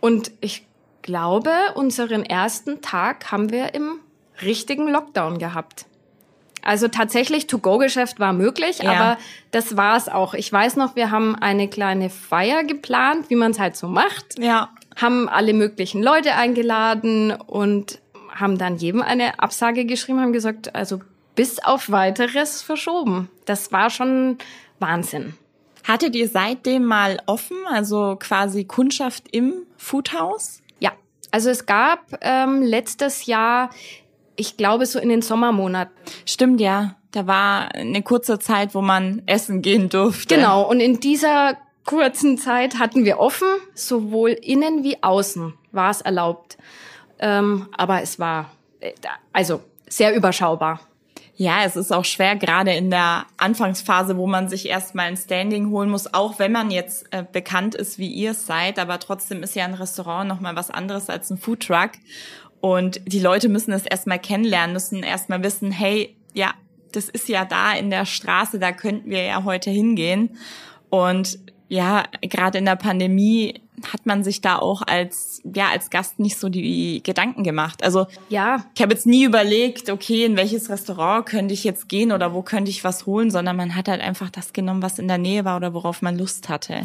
[0.00, 0.66] und ich
[1.00, 4.00] glaube, unseren ersten Tag haben wir im
[4.42, 5.86] richtigen Lockdown gehabt.
[6.60, 8.92] Also tatsächlich, To-Go-Geschäft war möglich, Ja.
[8.92, 9.18] aber
[9.50, 10.34] das war es auch.
[10.34, 14.38] Ich weiß noch, wir haben eine kleine Feier geplant, wie man es halt so macht,
[14.38, 14.68] ja,
[15.00, 18.01] haben alle möglichen Leute eingeladen und
[18.42, 21.00] haben dann jedem eine Absage geschrieben, haben gesagt, also
[21.34, 23.30] bis auf weiteres verschoben.
[23.46, 24.36] Das war schon
[24.78, 25.34] Wahnsinn.
[25.84, 30.60] Hattet ihr seitdem mal offen, also quasi Kundschaft im Foodhaus?
[30.78, 30.92] Ja,
[31.30, 33.70] also es gab ähm, letztes Jahr,
[34.36, 35.94] ich glaube so in den Sommermonaten.
[36.26, 36.96] Stimmt, ja.
[37.10, 40.34] Da war eine kurze Zeit, wo man essen gehen durfte.
[40.34, 46.00] Genau, und in dieser kurzen Zeit hatten wir offen, sowohl innen wie außen war es
[46.00, 46.56] erlaubt.
[47.22, 48.92] Ähm, aber es war äh,
[49.32, 50.80] also sehr überschaubar.
[51.36, 55.70] Ja, es ist auch schwer, gerade in der Anfangsphase, wo man sich erstmal ein Standing
[55.70, 59.54] holen muss, auch wenn man jetzt äh, bekannt ist, wie ihr seid, aber trotzdem ist
[59.54, 61.92] ja ein Restaurant nochmal was anderes als ein Foodtruck.
[62.60, 66.52] Und die Leute müssen es erstmal kennenlernen, müssen erstmal wissen, hey, ja,
[66.92, 70.38] das ist ja da in der Straße, da könnten wir ja heute hingehen.
[70.90, 71.38] Und
[71.72, 73.54] ja, gerade in der Pandemie
[73.90, 77.82] hat man sich da auch als ja als Gast nicht so die Gedanken gemacht.
[77.82, 82.12] Also ja, ich habe jetzt nie überlegt, okay, in welches Restaurant könnte ich jetzt gehen
[82.12, 85.08] oder wo könnte ich was holen, sondern man hat halt einfach das genommen, was in
[85.08, 86.82] der Nähe war oder worauf man Lust hatte.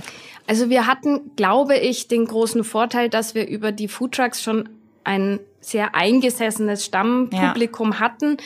[0.47, 4.69] Also wir hatten, glaube ich, den großen Vorteil, dass wir über die Foodtrucks schon
[5.03, 7.99] ein sehr eingesessenes Stammpublikum ja.
[7.99, 8.37] hatten,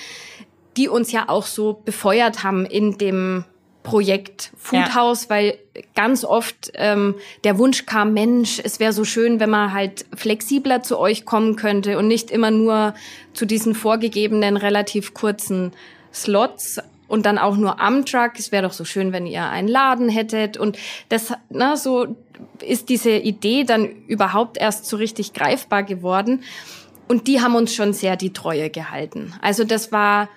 [0.75, 3.43] die uns ja auch so befeuert haben in dem
[3.83, 5.29] Projekt Foodhaus, ja.
[5.29, 5.57] weil
[5.95, 10.83] ganz oft ähm, der Wunsch kam, Mensch, es wäre so schön, wenn man halt flexibler
[10.83, 12.93] zu euch kommen könnte und nicht immer nur
[13.33, 15.71] zu diesen vorgegebenen relativ kurzen
[16.13, 18.33] Slots und dann auch nur am Truck.
[18.37, 20.77] Es wäre doch so schön, wenn ihr einen Laden hättet und
[21.09, 22.15] das, na, so
[22.61, 26.43] ist diese Idee dann überhaupt erst so richtig greifbar geworden
[27.07, 29.33] und die haben uns schon sehr die Treue gehalten.
[29.41, 30.29] Also das war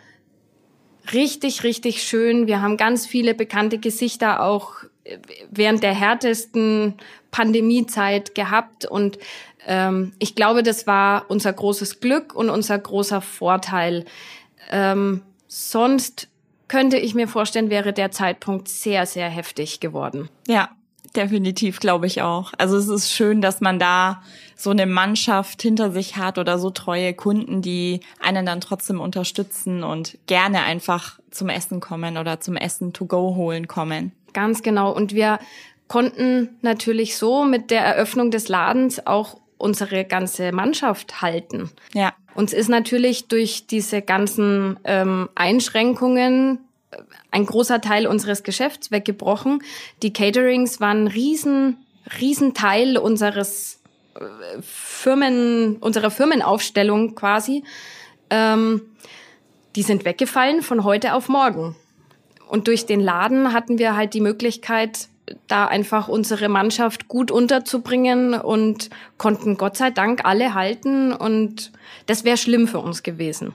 [1.12, 2.47] richtig, richtig schön.
[2.47, 4.75] Wir haben ganz viele bekannte Gesichter auch
[5.51, 6.95] während der härtesten
[7.31, 9.19] Pandemiezeit gehabt und
[9.67, 14.05] ähm, ich glaube, das war unser großes Glück und unser großer Vorteil.
[14.71, 16.29] Ähm, sonst
[16.69, 20.29] könnte ich mir vorstellen, wäre der Zeitpunkt sehr, sehr heftig geworden.
[20.49, 20.71] Ja,
[21.16, 22.53] definitiv, glaube ich auch.
[22.59, 24.22] Also es ist schön, dass man da
[24.57, 29.83] so eine Mannschaft hinter sich hat oder so treue Kunden, die einen dann trotzdem unterstützen
[29.83, 34.12] und gerne einfach zum Essen kommen oder zum Essen to go holen kommen.
[34.33, 34.92] Ganz genau.
[34.92, 35.38] Und wir
[35.88, 41.70] konnten natürlich so mit der Eröffnung des Ladens auch unsere ganze Mannschaft halten.
[41.92, 42.12] Ja.
[42.35, 46.59] Uns ist natürlich durch diese ganzen ähm, Einschränkungen
[47.31, 49.63] ein großer Teil unseres Geschäfts weggebrochen.
[50.03, 51.79] Die Caterings waren ein riesen,
[52.21, 53.81] riesen Teil unseres
[54.15, 57.65] äh, Firmen, unserer Firmenaufstellung quasi.
[58.31, 58.83] Ähm,
[59.77, 61.77] die sind weggefallen von heute auf morgen.
[62.49, 65.09] Und durch den Laden hatten wir halt die Möglichkeit,
[65.49, 71.13] da einfach unsere Mannschaft gut unterzubringen und konnten Gott sei Dank alle halten.
[71.13, 71.73] Und
[72.07, 73.55] das wäre schlimm für uns gewesen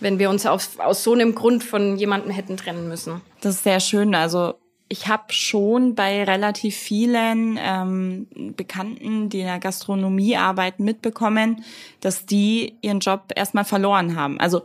[0.00, 3.20] wenn wir uns auf, aus so einem Grund von jemandem hätten trennen müssen.
[3.40, 4.14] Das ist sehr schön.
[4.14, 4.54] Also
[4.88, 11.64] ich habe schon bei relativ vielen ähm, Bekannten, die in der Gastronomie arbeiten, mitbekommen,
[12.00, 14.40] dass die ihren Job erstmal verloren haben.
[14.40, 14.62] Also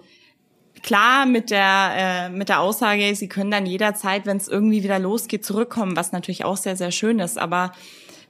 [0.81, 4.97] klar mit der äh, mit der Aussage, sie können dann jederzeit, wenn es irgendwie wieder
[4.97, 7.37] losgeht, zurückkommen, was natürlich auch sehr sehr schön ist.
[7.37, 7.71] Aber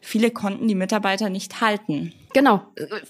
[0.06, 2.13] viele konnten die Mitarbeiter nicht halten.
[2.34, 2.62] Genau,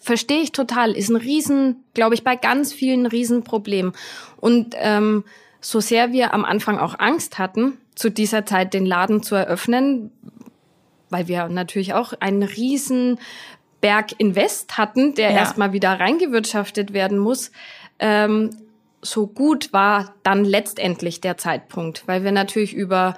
[0.01, 0.91] verstehe ich total.
[0.91, 3.91] Ist ein Riesen, glaube ich, bei ganz vielen Riesenproblem.
[4.37, 5.25] Und ähm,
[5.59, 10.11] so sehr wir am Anfang auch Angst hatten, zu dieser Zeit den Laden zu eröffnen,
[11.09, 13.19] weil wir natürlich auch einen riesen
[13.81, 15.37] Berg Invest hatten, der ja.
[15.37, 17.51] erstmal wieder reingewirtschaftet werden muss.
[17.99, 18.51] Ähm,
[19.01, 23.15] so gut war dann letztendlich der Zeitpunkt, weil wir natürlich über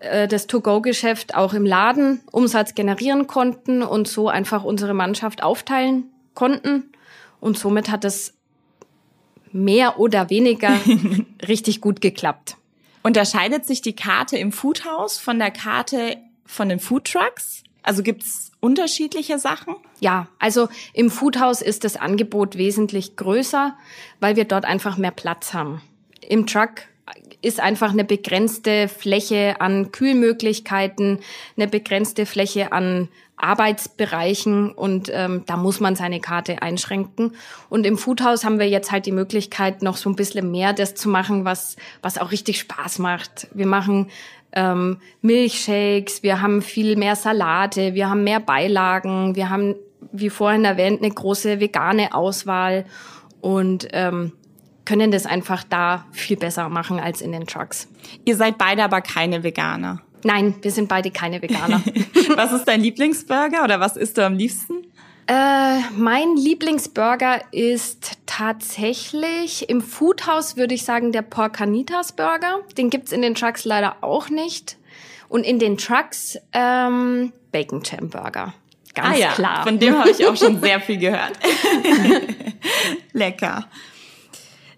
[0.00, 6.10] äh, das To-Go-Geschäft auch im Laden Umsatz generieren konnten und so einfach unsere Mannschaft aufteilen
[6.34, 6.90] konnten.
[7.40, 8.34] Und somit hat es
[9.52, 10.72] mehr oder weniger
[11.48, 12.56] richtig gut geklappt.
[13.02, 17.64] Unterscheidet sich die Karte im Foodhaus von der Karte von den Foodtrucks?
[17.82, 19.74] Also gibt's unterschiedliche Sachen?
[20.00, 23.76] Ja, also im Foodhaus ist das Angebot wesentlich größer,
[24.20, 25.80] weil wir dort einfach mehr Platz haben.
[26.20, 26.82] Im Truck
[27.42, 31.20] ist einfach eine begrenzte Fläche an Kühlmöglichkeiten,
[31.56, 37.34] eine begrenzte Fläche an Arbeitsbereichen und ähm, da muss man seine Karte einschränken.
[37.68, 40.94] Und im Foodhaus haben wir jetzt halt die Möglichkeit, noch so ein bisschen mehr das
[40.94, 43.48] zu machen, was, was auch richtig Spaß macht.
[43.54, 44.08] Wir machen
[44.52, 49.74] ähm, Milchshakes, wir haben viel mehr Salate, wir haben mehr Beilagen, wir haben,
[50.12, 52.84] wie vorhin erwähnt, eine große vegane Auswahl
[53.40, 54.32] und ähm,
[54.90, 57.86] können das einfach da viel besser machen als in den Trucks.
[58.24, 60.00] Ihr seid beide aber keine Veganer.
[60.24, 61.80] Nein, wir sind beide keine Veganer.
[62.34, 64.82] was ist dein Lieblingsburger oder was isst du am liebsten?
[65.28, 72.58] Äh, mein Lieblingsburger ist tatsächlich im Foodhaus würde ich sagen der Porcanitas Burger.
[72.76, 74.76] Den gibt's in den Trucks leider auch nicht.
[75.28, 78.54] Und in den Trucks ähm, Bacon Jam Burger.
[78.92, 79.28] Ganz ah, ja.
[79.34, 79.62] klar.
[79.62, 81.38] Von dem habe ich auch schon sehr viel gehört.
[83.12, 83.68] Lecker.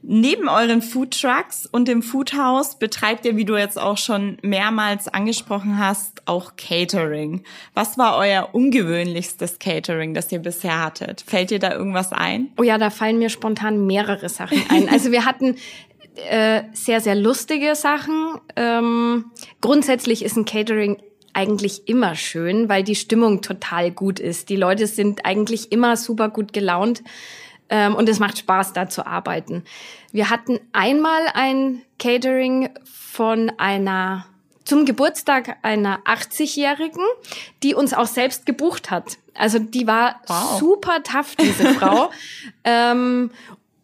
[0.05, 5.07] Neben euren Food Trucks und dem Foodhaus betreibt ihr, wie du jetzt auch schon mehrmals
[5.07, 7.45] angesprochen hast, auch Catering.
[7.73, 11.23] Was war euer ungewöhnlichstes Catering, das ihr bisher hattet?
[11.25, 12.51] Fällt dir da irgendwas ein?
[12.59, 14.89] Oh ja, da fallen mir spontan mehrere Sachen ein.
[14.89, 15.57] Also wir hatten
[16.29, 18.41] äh, sehr, sehr lustige Sachen.
[18.57, 19.27] Ähm,
[19.61, 21.01] grundsätzlich ist ein Catering
[21.33, 24.49] eigentlich immer schön, weil die Stimmung total gut ist.
[24.49, 27.03] Die Leute sind eigentlich immer super gut gelaunt.
[27.73, 29.65] Ähm, und es macht Spaß, da zu arbeiten.
[30.13, 34.27] Wir hatten einmal ein Catering von einer
[34.65, 37.03] zum Geburtstag einer 80-Jährigen,
[37.63, 39.17] die uns auch selbst gebucht hat.
[39.35, 40.61] Also die war wow.
[40.61, 42.11] super tough, diese Frau.
[42.65, 43.31] ähm,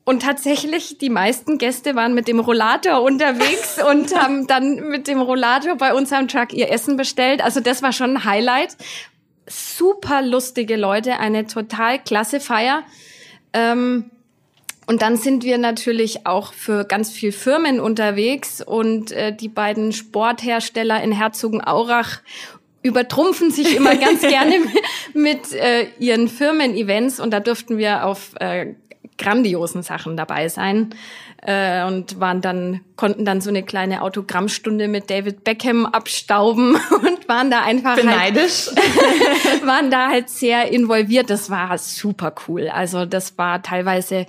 [0.05, 5.23] und tatsächlich, die meisten Gäste waren mit dem Rollator unterwegs und haben dann mit dem
[5.23, 7.43] Rollator bei uns am Truck ihr Essen bestellt.
[7.43, 8.77] Also das war schon ein Highlight.
[9.47, 12.85] Super lustige Leute, eine total klasse Feier.
[13.59, 14.11] Ähm,
[14.87, 19.93] und dann sind wir natürlich auch für ganz viel Firmen unterwegs und äh, die beiden
[19.93, 22.21] Sporthersteller in Herzogenaurach
[22.83, 24.55] übertrumpfen sich immer ganz gerne
[25.13, 28.75] mit, äh, ihren Firmen-Events und da durften wir auf äh,
[29.19, 30.95] grandiosen Sachen dabei sein
[31.43, 37.29] äh, und waren dann konnten dann so eine kleine Autogrammstunde mit David Beckham abstauben und
[37.29, 41.31] waren da einfach beneidisch halt, waren da halt sehr involviert.
[41.31, 42.69] Das war super cool.
[42.69, 44.27] Also das war teilweise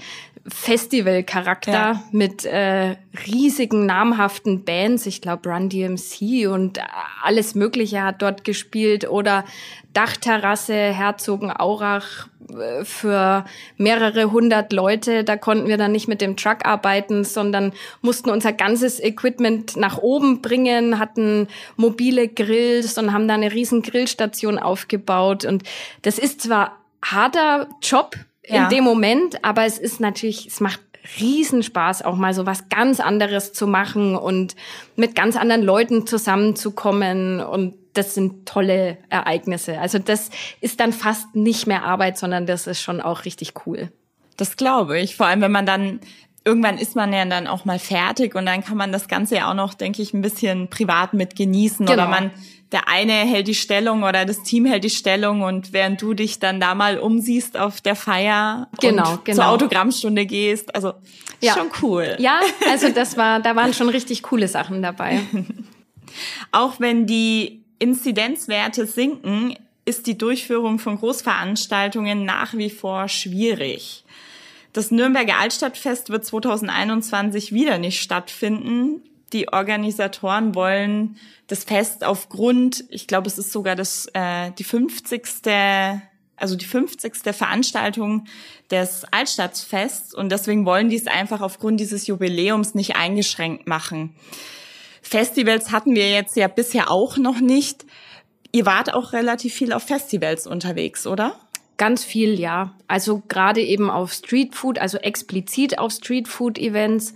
[0.50, 2.04] Festivalcharakter ja.
[2.12, 2.96] mit äh,
[3.28, 5.06] riesigen namhaften Bands.
[5.06, 6.80] Ich glaube Run DMC und
[7.24, 9.46] alles Mögliche hat dort gespielt oder
[9.94, 13.46] Dachterrasse Herzogenaurach äh, für
[13.78, 15.24] mehrere hundert Leute.
[15.24, 19.98] Da konnten wir dann nicht mit dem Truck arbeiten, sondern mussten unser ganzes Equipment nach
[19.98, 25.46] oben bringen, hatten mobile Grills und haben da eine riesen Grillstation aufgebaut.
[25.46, 25.64] Und
[26.02, 28.16] das ist zwar harter Job
[28.50, 28.64] ja.
[28.64, 30.82] in dem Moment, aber es ist natürlich, es macht
[31.20, 34.56] Riesenspaß, auch mal so was ganz anderes zu machen und
[34.96, 39.80] mit ganz anderen Leuten zusammenzukommen und das sind tolle Ereignisse.
[39.80, 40.30] Also das
[40.62, 43.92] ist dann fast nicht mehr Arbeit, sondern das ist schon auch richtig cool.
[44.38, 45.16] Das glaube ich.
[45.16, 46.00] Vor allem, wenn man dann
[46.46, 49.50] irgendwann ist man ja dann auch mal fertig und dann kann man das Ganze ja
[49.50, 51.86] auch noch, denke ich, ein bisschen privat mit genießen.
[51.86, 51.94] Genau.
[51.94, 52.32] Oder man,
[52.72, 56.40] der eine hält die Stellung oder das Team hält die Stellung und während du dich
[56.40, 59.36] dann da mal umsiehst auf der Feier genau, und genau.
[59.38, 60.76] zur Autogrammstunde gehst.
[60.76, 60.94] Also
[61.42, 61.54] ja.
[61.54, 62.16] schon cool.
[62.20, 65.22] Ja, also das war, da waren schon richtig coole Sachen dabei.
[66.52, 69.56] auch wenn die Inzidenzwerte sinken,
[69.86, 74.04] ist die Durchführung von Großveranstaltungen nach wie vor schwierig.
[74.74, 79.02] Das Nürnberger Altstadtfest wird 2021 wieder nicht stattfinden.
[79.34, 85.24] Die Organisatoren wollen das Fest aufgrund, ich glaube, es ist sogar das äh, die 50.
[86.36, 87.14] also die 50.
[87.36, 88.26] Veranstaltung
[88.72, 94.16] des Altstadtfests und deswegen wollen die es einfach aufgrund dieses Jubiläums nicht eingeschränkt machen.
[95.02, 97.86] Festivals hatten wir jetzt ja bisher auch noch nicht.
[98.52, 101.40] Ihr wart auch relativ viel auf Festivals unterwegs, oder?
[101.78, 102.76] Ganz viel, ja.
[102.88, 107.14] Also gerade eben auf Streetfood, also explizit auf Streetfood-Events,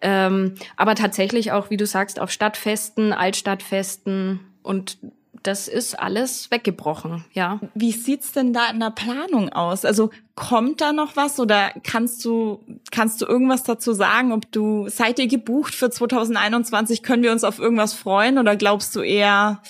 [0.00, 4.98] ähm, aber tatsächlich auch, wie du sagst, auf Stadtfesten, Altstadtfesten und
[5.42, 7.60] das ist alles weggebrochen, ja.
[7.74, 9.84] Wie sieht's denn da in der Planung aus?
[9.84, 14.88] Also kommt da noch was oder kannst du kannst du irgendwas dazu sagen, ob du
[14.88, 19.60] seid ihr gebucht für 2021, können wir uns auf irgendwas freuen oder glaubst du eher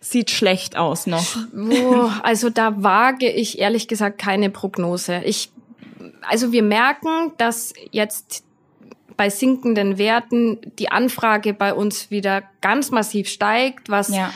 [0.00, 1.36] sieht schlecht aus noch?
[1.54, 5.22] Oh, also da wage ich ehrlich gesagt keine Prognose.
[5.24, 5.50] Ich
[6.28, 8.44] also wir merken, dass jetzt
[9.20, 14.32] bei sinkenden Werten die Anfrage bei uns wieder ganz massiv steigt, was ja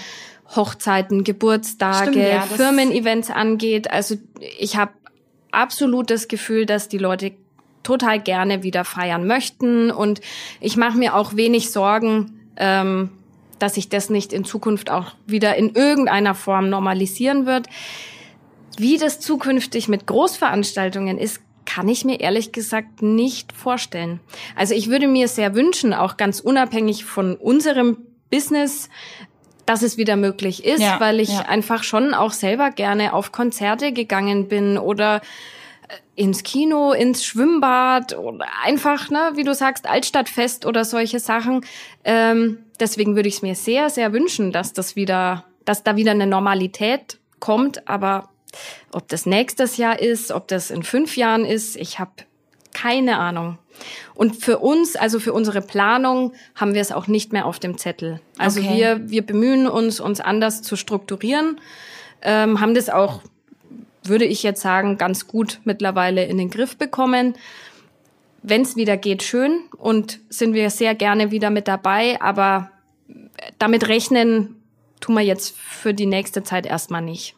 [0.55, 3.91] Hochzeiten, Geburtstage, Stimmt, ja, Firmen-Events angeht.
[3.91, 4.17] Also
[4.59, 4.93] ich habe
[5.53, 7.33] absolut das Gefühl, dass die Leute
[7.83, 10.21] total gerne wieder feiern möchten und
[10.61, 13.09] ich mache mir auch wenig Sorgen, ähm,
[13.59, 17.69] dass sich das nicht in Zukunft auch wieder in irgendeiner Form normalisieren wird.
[18.77, 24.21] Wie das zukünftig mit Großveranstaltungen ist, kann ich mir ehrlich gesagt nicht vorstellen.
[24.57, 27.99] Also ich würde mir sehr wünschen, auch ganz unabhängig von unserem
[28.31, 28.89] Business,
[29.67, 31.43] dass es wieder möglich ist, ja, weil ich ja.
[31.43, 35.23] einfach schon auch selber gerne auf Konzerte gegangen bin oder
[35.89, 41.65] äh, ins Kino, ins Schwimmbad oder einfach, ne, wie du sagst, Altstadtfest oder solche Sachen.
[42.05, 46.11] Ähm, deswegen würde ich es mir sehr, sehr wünschen, dass das wieder, dass da wieder
[46.11, 47.89] eine Normalität kommt.
[47.89, 48.29] Aber
[48.93, 52.13] ob das nächstes Jahr ist, ob das in fünf Jahren ist, ich habe
[52.73, 53.59] keine Ahnung.
[54.15, 57.79] Und für uns, also für unsere Planung, haben wir es auch nicht mehr auf dem
[57.79, 58.21] Zettel.
[58.39, 58.77] Also Okay.
[58.77, 61.61] wir, wir bemühen uns, uns anders zu strukturieren,
[62.23, 63.23] ähm, haben das auch,
[64.03, 67.35] würde ich jetzt sagen, ganz gut mittlerweile in den Griff bekommen.
[68.43, 72.71] Wenn es wieder geht, schön und sind wir sehr gerne wieder mit dabei, aber
[73.59, 74.57] damit rechnen
[75.01, 77.35] tun wir jetzt für die nächste Zeit erstmal nicht.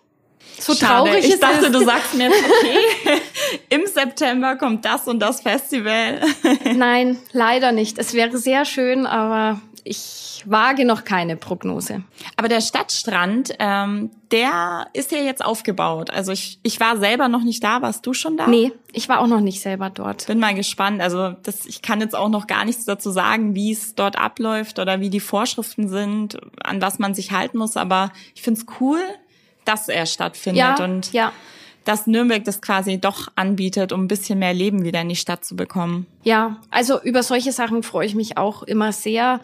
[0.59, 1.11] So Schade.
[1.11, 1.75] traurig ich es dachte, ist.
[1.75, 3.21] du sagst mir, okay,
[3.69, 6.21] im September kommt das und das Festival.
[6.75, 7.99] Nein, leider nicht.
[7.99, 12.03] Es wäre sehr schön, aber ich wage noch keine Prognose.
[12.37, 16.11] Aber der Stadtstrand, ähm, der ist ja jetzt aufgebaut.
[16.11, 17.83] Also ich, ich war selber noch nicht da.
[17.83, 18.49] Warst du schon da?
[18.49, 20.27] Nee, ich war auch noch nicht selber dort.
[20.27, 21.01] Bin mal gespannt.
[21.01, 24.81] Also das, ich kann jetzt auch noch gar nichts dazu sagen, wie es dort abläuft
[24.81, 27.77] oder wie die Vorschriften sind, an was man sich halten muss.
[27.77, 29.01] Aber ich find's cool,
[29.67, 31.33] dass er stattfindet Ja, und ja,
[31.85, 35.45] dass Nürnberg das quasi doch anbietet, um ein bisschen mehr Leben wieder in die Stadt
[35.45, 36.07] zu bekommen.
[36.25, 36.61] ja.
[36.71, 39.41] Also über solche Sachen freue ich mich auch immer sehr.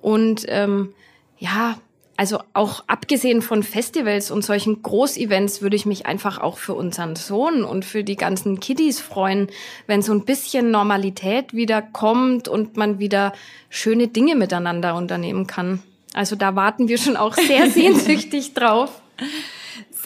[0.00, 0.92] Und ähm,
[1.38, 1.78] ja,
[2.18, 7.14] also auch abgesehen von Festivals und solchen Großevents würde ich mich einfach auch für unseren
[7.14, 9.48] Sohn und für die ganzen Kiddies freuen,
[9.86, 13.32] wenn so ein bisschen Normalität wieder kommt und man wieder
[13.70, 15.80] schöne Dinge miteinander unternehmen kann.
[16.12, 19.00] Also da warten wir schon auch sehr sehnsüchtig drauf.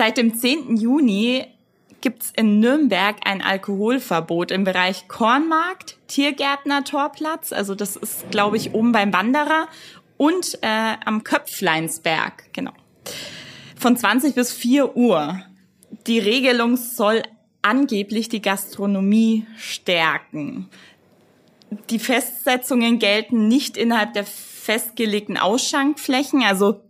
[0.02, 0.78] Seit dem 10.
[0.78, 1.44] Juni
[2.00, 8.74] gibt's in Nürnberg ein Alkoholverbot im Bereich Kornmarkt, Tiergärtner Torplatz, also das ist, glaube ich,
[8.74, 9.68] oben beim Wanderer
[10.16, 12.72] und äh, am Köpfleinsberg, genau.
[13.76, 15.40] Von 20 bis 4 Uhr.
[16.08, 17.22] Die Regelung soll
[17.62, 20.68] angeblich die Gastronomie stärken.
[21.90, 26.80] Die Festsetzungen gelten nicht innerhalb der festgelegten Ausschankflächen, also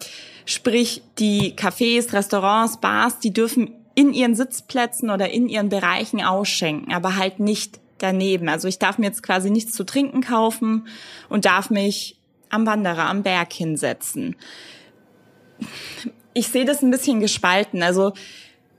[0.44, 6.92] sprich die Cafés, Restaurants, Bars, die dürfen in ihren Sitzplätzen oder in ihren Bereichen ausschenken,
[6.92, 8.48] aber halt nicht daneben.
[8.48, 10.88] Also ich darf mir jetzt quasi nichts zu trinken kaufen
[11.28, 12.16] und darf mich
[12.48, 14.36] am Wanderer, am Berg hinsetzen.
[16.34, 17.82] Ich sehe das ein bisschen gespalten.
[17.82, 18.12] Also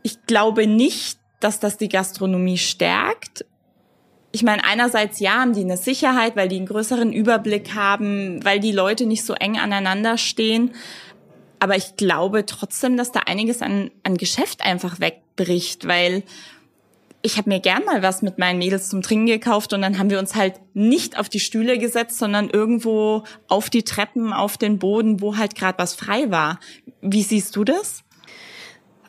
[0.01, 3.45] ich glaube nicht, dass das die Gastronomie stärkt.
[4.32, 8.59] Ich meine, einerseits ja, haben die eine Sicherheit, weil die einen größeren Überblick haben, weil
[8.59, 10.72] die Leute nicht so eng aneinander stehen.
[11.64, 16.24] Aber ich glaube trotzdem, dass da einiges an, an Geschäft einfach wegbricht, weil
[17.22, 20.09] ich habe mir gern mal was mit meinen Mädels zum Trinken gekauft und dann haben
[20.09, 24.78] wir uns halt nicht auf die Stühle gesetzt, sondern irgendwo auf die Treppen, auf den
[24.78, 26.59] Boden, wo halt gerade was frei war.
[26.99, 28.03] Wie siehst du das?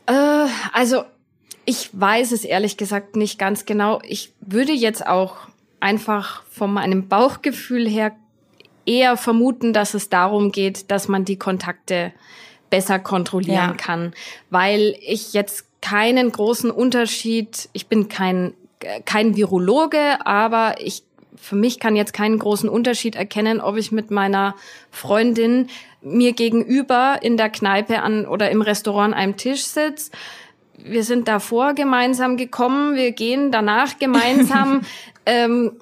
[0.07, 1.03] Äh, also
[1.65, 4.01] ich weiß es ehrlich gesagt nicht ganz genau.
[4.07, 5.39] Ich würde jetzt auch
[5.81, 8.13] einfach von meinem Bauchgefühl her
[8.87, 12.13] eher vermuten, dass es darum geht, dass man die Kontakte
[12.71, 13.75] besser kontrollieren Ja.
[13.77, 14.13] kann,
[14.51, 18.55] weil ich jetzt keinen großen Unterschied, ich bin kein
[19.07, 21.05] kein Virologe, aber ich
[21.37, 24.55] für mich kann jetzt keinen großen Unterschied erkennen, ob ich mit meiner
[24.91, 25.69] Freundin
[26.01, 30.11] mir gegenüber in der Kneipe an oder im Restaurant an einem Tisch sitze.
[30.79, 34.83] Wir sind davor gemeinsam gekommen, wir gehen danach gemeinsam.
[35.27, 35.73] ähm,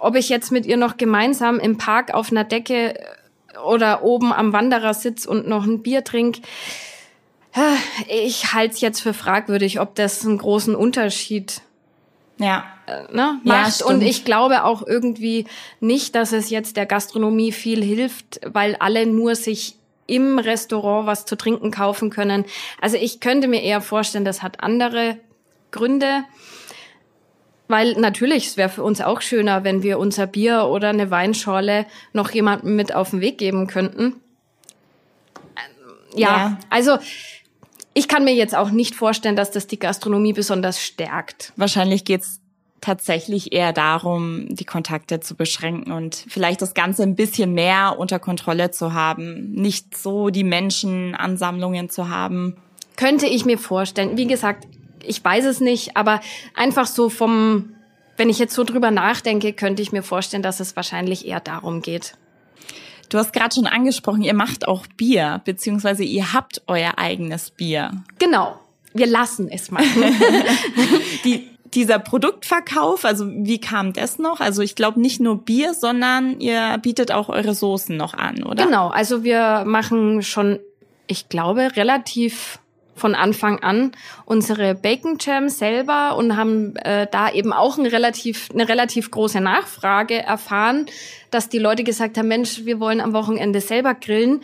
[0.00, 2.94] ob ich jetzt mit ihr noch gemeinsam im Park auf einer Decke
[3.64, 6.38] oder oben am Wanderer sitz und noch ein Bier trink,
[8.08, 11.60] ich halte es jetzt für fragwürdig, ob das einen großen Unterschied
[12.38, 12.64] Ja.
[13.12, 13.74] ne, Ja, macht.
[13.74, 13.90] stimmt.
[13.90, 15.46] und ich glaube auch irgendwie
[15.78, 19.76] nicht, dass es jetzt der Gastronomie viel hilft, weil alle nur sich
[20.06, 22.44] im Restaurant was zu trinken kaufen können.
[22.80, 25.18] Also ich könnte mir eher vorstellen, das hat andere
[25.70, 26.24] Gründe.
[27.68, 31.86] Weil natürlich, es wäre für uns auch schöner, wenn wir unser Bier oder eine Weinschorle
[32.12, 34.20] noch jemandem mit auf den Weg geben könnten.
[35.56, 36.58] Ähm, Ja, Ja.
[36.68, 36.98] also
[37.94, 41.54] ich kann mir jetzt auch nicht vorstellen, dass das die Gastronomie besonders stärkt.
[41.56, 42.41] Wahrscheinlich geht's
[42.82, 48.18] tatsächlich eher darum, die Kontakte zu beschränken und vielleicht das Ganze ein bisschen mehr unter
[48.18, 52.56] Kontrolle zu haben, nicht so die Menschenansammlungen zu haben.
[52.96, 54.18] Könnte ich mir vorstellen.
[54.18, 54.66] Wie gesagt,
[55.02, 56.20] ich weiß es nicht, aber
[56.54, 57.70] einfach so vom,
[58.16, 61.80] wenn ich jetzt so drüber nachdenke, könnte ich mir vorstellen, dass es wahrscheinlich eher darum
[61.82, 62.14] geht.
[63.08, 68.02] Du hast gerade schon angesprochen, ihr macht auch Bier, beziehungsweise ihr habt euer eigenes Bier.
[68.18, 68.58] Genau.
[68.94, 70.02] Wir lassen es machen.
[71.24, 74.40] Die, dieser Produktverkauf, also wie kam das noch?
[74.40, 78.66] Also ich glaube nicht nur Bier, sondern ihr bietet auch eure Soßen noch an, oder?
[78.66, 80.58] Genau, also wir machen schon,
[81.06, 82.58] ich glaube, relativ
[82.94, 83.92] von Anfang an
[84.26, 89.40] unsere Bacon Jam selber und haben äh, da eben auch ein relativ, eine relativ große
[89.40, 90.86] Nachfrage erfahren,
[91.30, 94.42] dass die Leute gesagt haben, Mensch, wir wollen am Wochenende selber grillen,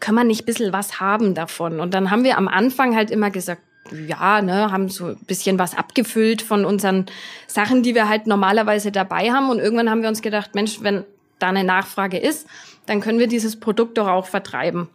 [0.00, 1.80] können wir nicht ein bisschen was haben davon?
[1.80, 3.62] Und dann haben wir am Anfang halt immer gesagt,
[3.92, 7.06] ja, ne, haben so ein bisschen was abgefüllt von unseren
[7.46, 9.50] Sachen, die wir halt normalerweise dabei haben.
[9.50, 11.04] Und irgendwann haben wir uns gedacht, Mensch, wenn
[11.38, 12.46] da eine Nachfrage ist,
[12.86, 14.88] dann können wir dieses Produkt doch auch vertreiben.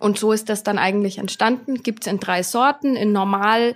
[0.00, 1.82] Und so ist das dann eigentlich entstanden.
[1.82, 3.74] Gibt's in drei Sorten, in normal,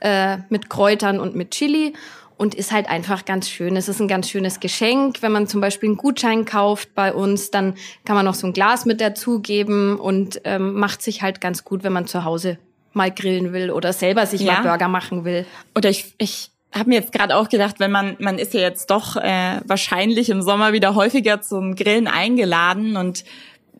[0.00, 1.94] äh, mit Kräutern und mit Chili
[2.38, 3.76] und ist halt einfach ganz schön.
[3.76, 5.22] Es ist ein ganz schönes Geschenk.
[5.22, 8.52] Wenn man zum Beispiel einen Gutschein kauft bei uns, dann kann man noch so ein
[8.52, 12.58] Glas mit dazugeben und ähm, macht sich halt ganz gut, wenn man zu Hause
[12.92, 14.54] mal grillen will oder selber sich ja.
[14.54, 15.46] mal Burger machen will.
[15.76, 18.90] Oder ich, ich habe mir jetzt gerade auch gedacht, wenn man man ist ja jetzt
[18.90, 23.24] doch äh, wahrscheinlich im Sommer wieder häufiger zum Grillen eingeladen und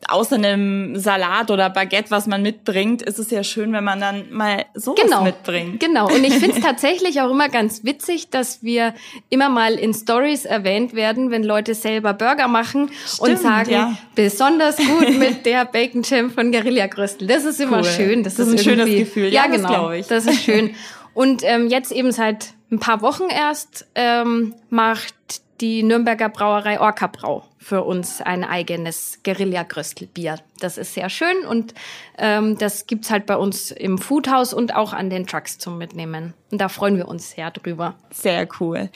[0.07, 4.31] außer einem Salat oder Baguette, was man mitbringt, ist es ja schön, wenn man dann
[4.31, 5.79] mal sowas genau, mitbringt.
[5.79, 6.07] Genau.
[6.07, 8.93] Und ich finde es tatsächlich auch immer ganz witzig, dass wir
[9.29, 13.97] immer mal in Stories erwähnt werden, wenn Leute selber Burger machen Stimmt, und sagen, ja.
[14.15, 17.27] besonders gut mit der Bacon Jam von Guerilla Gröstel.
[17.27, 17.85] Das ist immer cool.
[17.85, 18.23] schön.
[18.23, 19.33] Das, das ist ein schönes Gefühl.
[19.33, 19.91] Ja, ja genau.
[19.91, 20.75] Das, das ist schön.
[21.13, 25.15] Und ähm, jetzt eben seit ein paar Wochen erst ähm, macht
[25.61, 30.39] die Nürnberger Brauerei Orca Brau für uns ein eigenes Guerilla-Gröstelbier.
[30.59, 31.73] Das ist sehr schön und
[32.17, 36.33] ähm, das gibt's halt bei uns im Foodhaus und auch an den Trucks zum Mitnehmen.
[36.51, 37.95] Und da freuen wir uns sehr drüber.
[38.11, 38.89] Sehr cool.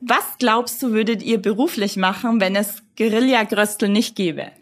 [0.00, 4.52] Was glaubst du, würdet ihr beruflich machen, wenn es Guerilla-Gröstel nicht gäbe?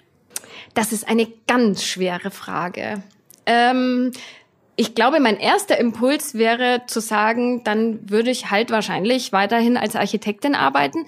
[0.74, 3.02] Das ist eine ganz schwere Frage.
[3.44, 4.12] Ähm,
[4.78, 9.96] ich glaube, mein erster Impuls wäre zu sagen, dann würde ich halt wahrscheinlich weiterhin als
[9.96, 11.06] Architektin arbeiten.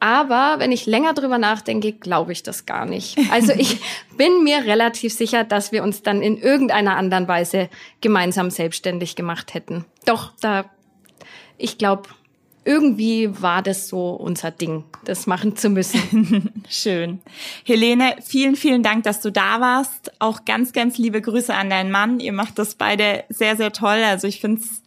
[0.00, 3.18] Aber wenn ich länger drüber nachdenke, glaube ich das gar nicht.
[3.30, 3.80] Also ich
[4.16, 7.68] bin mir relativ sicher, dass wir uns dann in irgendeiner anderen Weise
[8.00, 9.84] gemeinsam selbstständig gemacht hätten.
[10.06, 10.64] Doch, da,
[11.58, 12.08] ich glaube,
[12.64, 16.50] irgendwie war das so unser Ding, das machen zu müssen.
[16.68, 17.20] Schön.
[17.64, 20.12] Helene, vielen, vielen Dank, dass du da warst.
[20.18, 22.20] Auch ganz, ganz liebe Grüße an deinen Mann.
[22.20, 24.02] Ihr macht das beide sehr, sehr toll.
[24.04, 24.82] Also ich finde es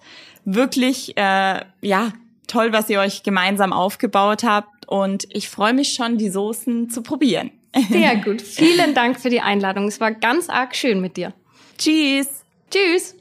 [0.46, 2.14] wirklich, äh, ja,
[2.48, 4.70] toll, was ihr euch gemeinsam aufgebaut habt.
[4.94, 7.50] Und ich freue mich schon, die Soßen zu probieren.
[7.90, 8.44] Sehr gut.
[8.44, 9.88] Vielen Dank für die Einladung.
[9.88, 11.34] Es war ganz arg schön mit dir.
[11.80, 12.46] Tschüss.
[12.70, 13.16] Tschüss.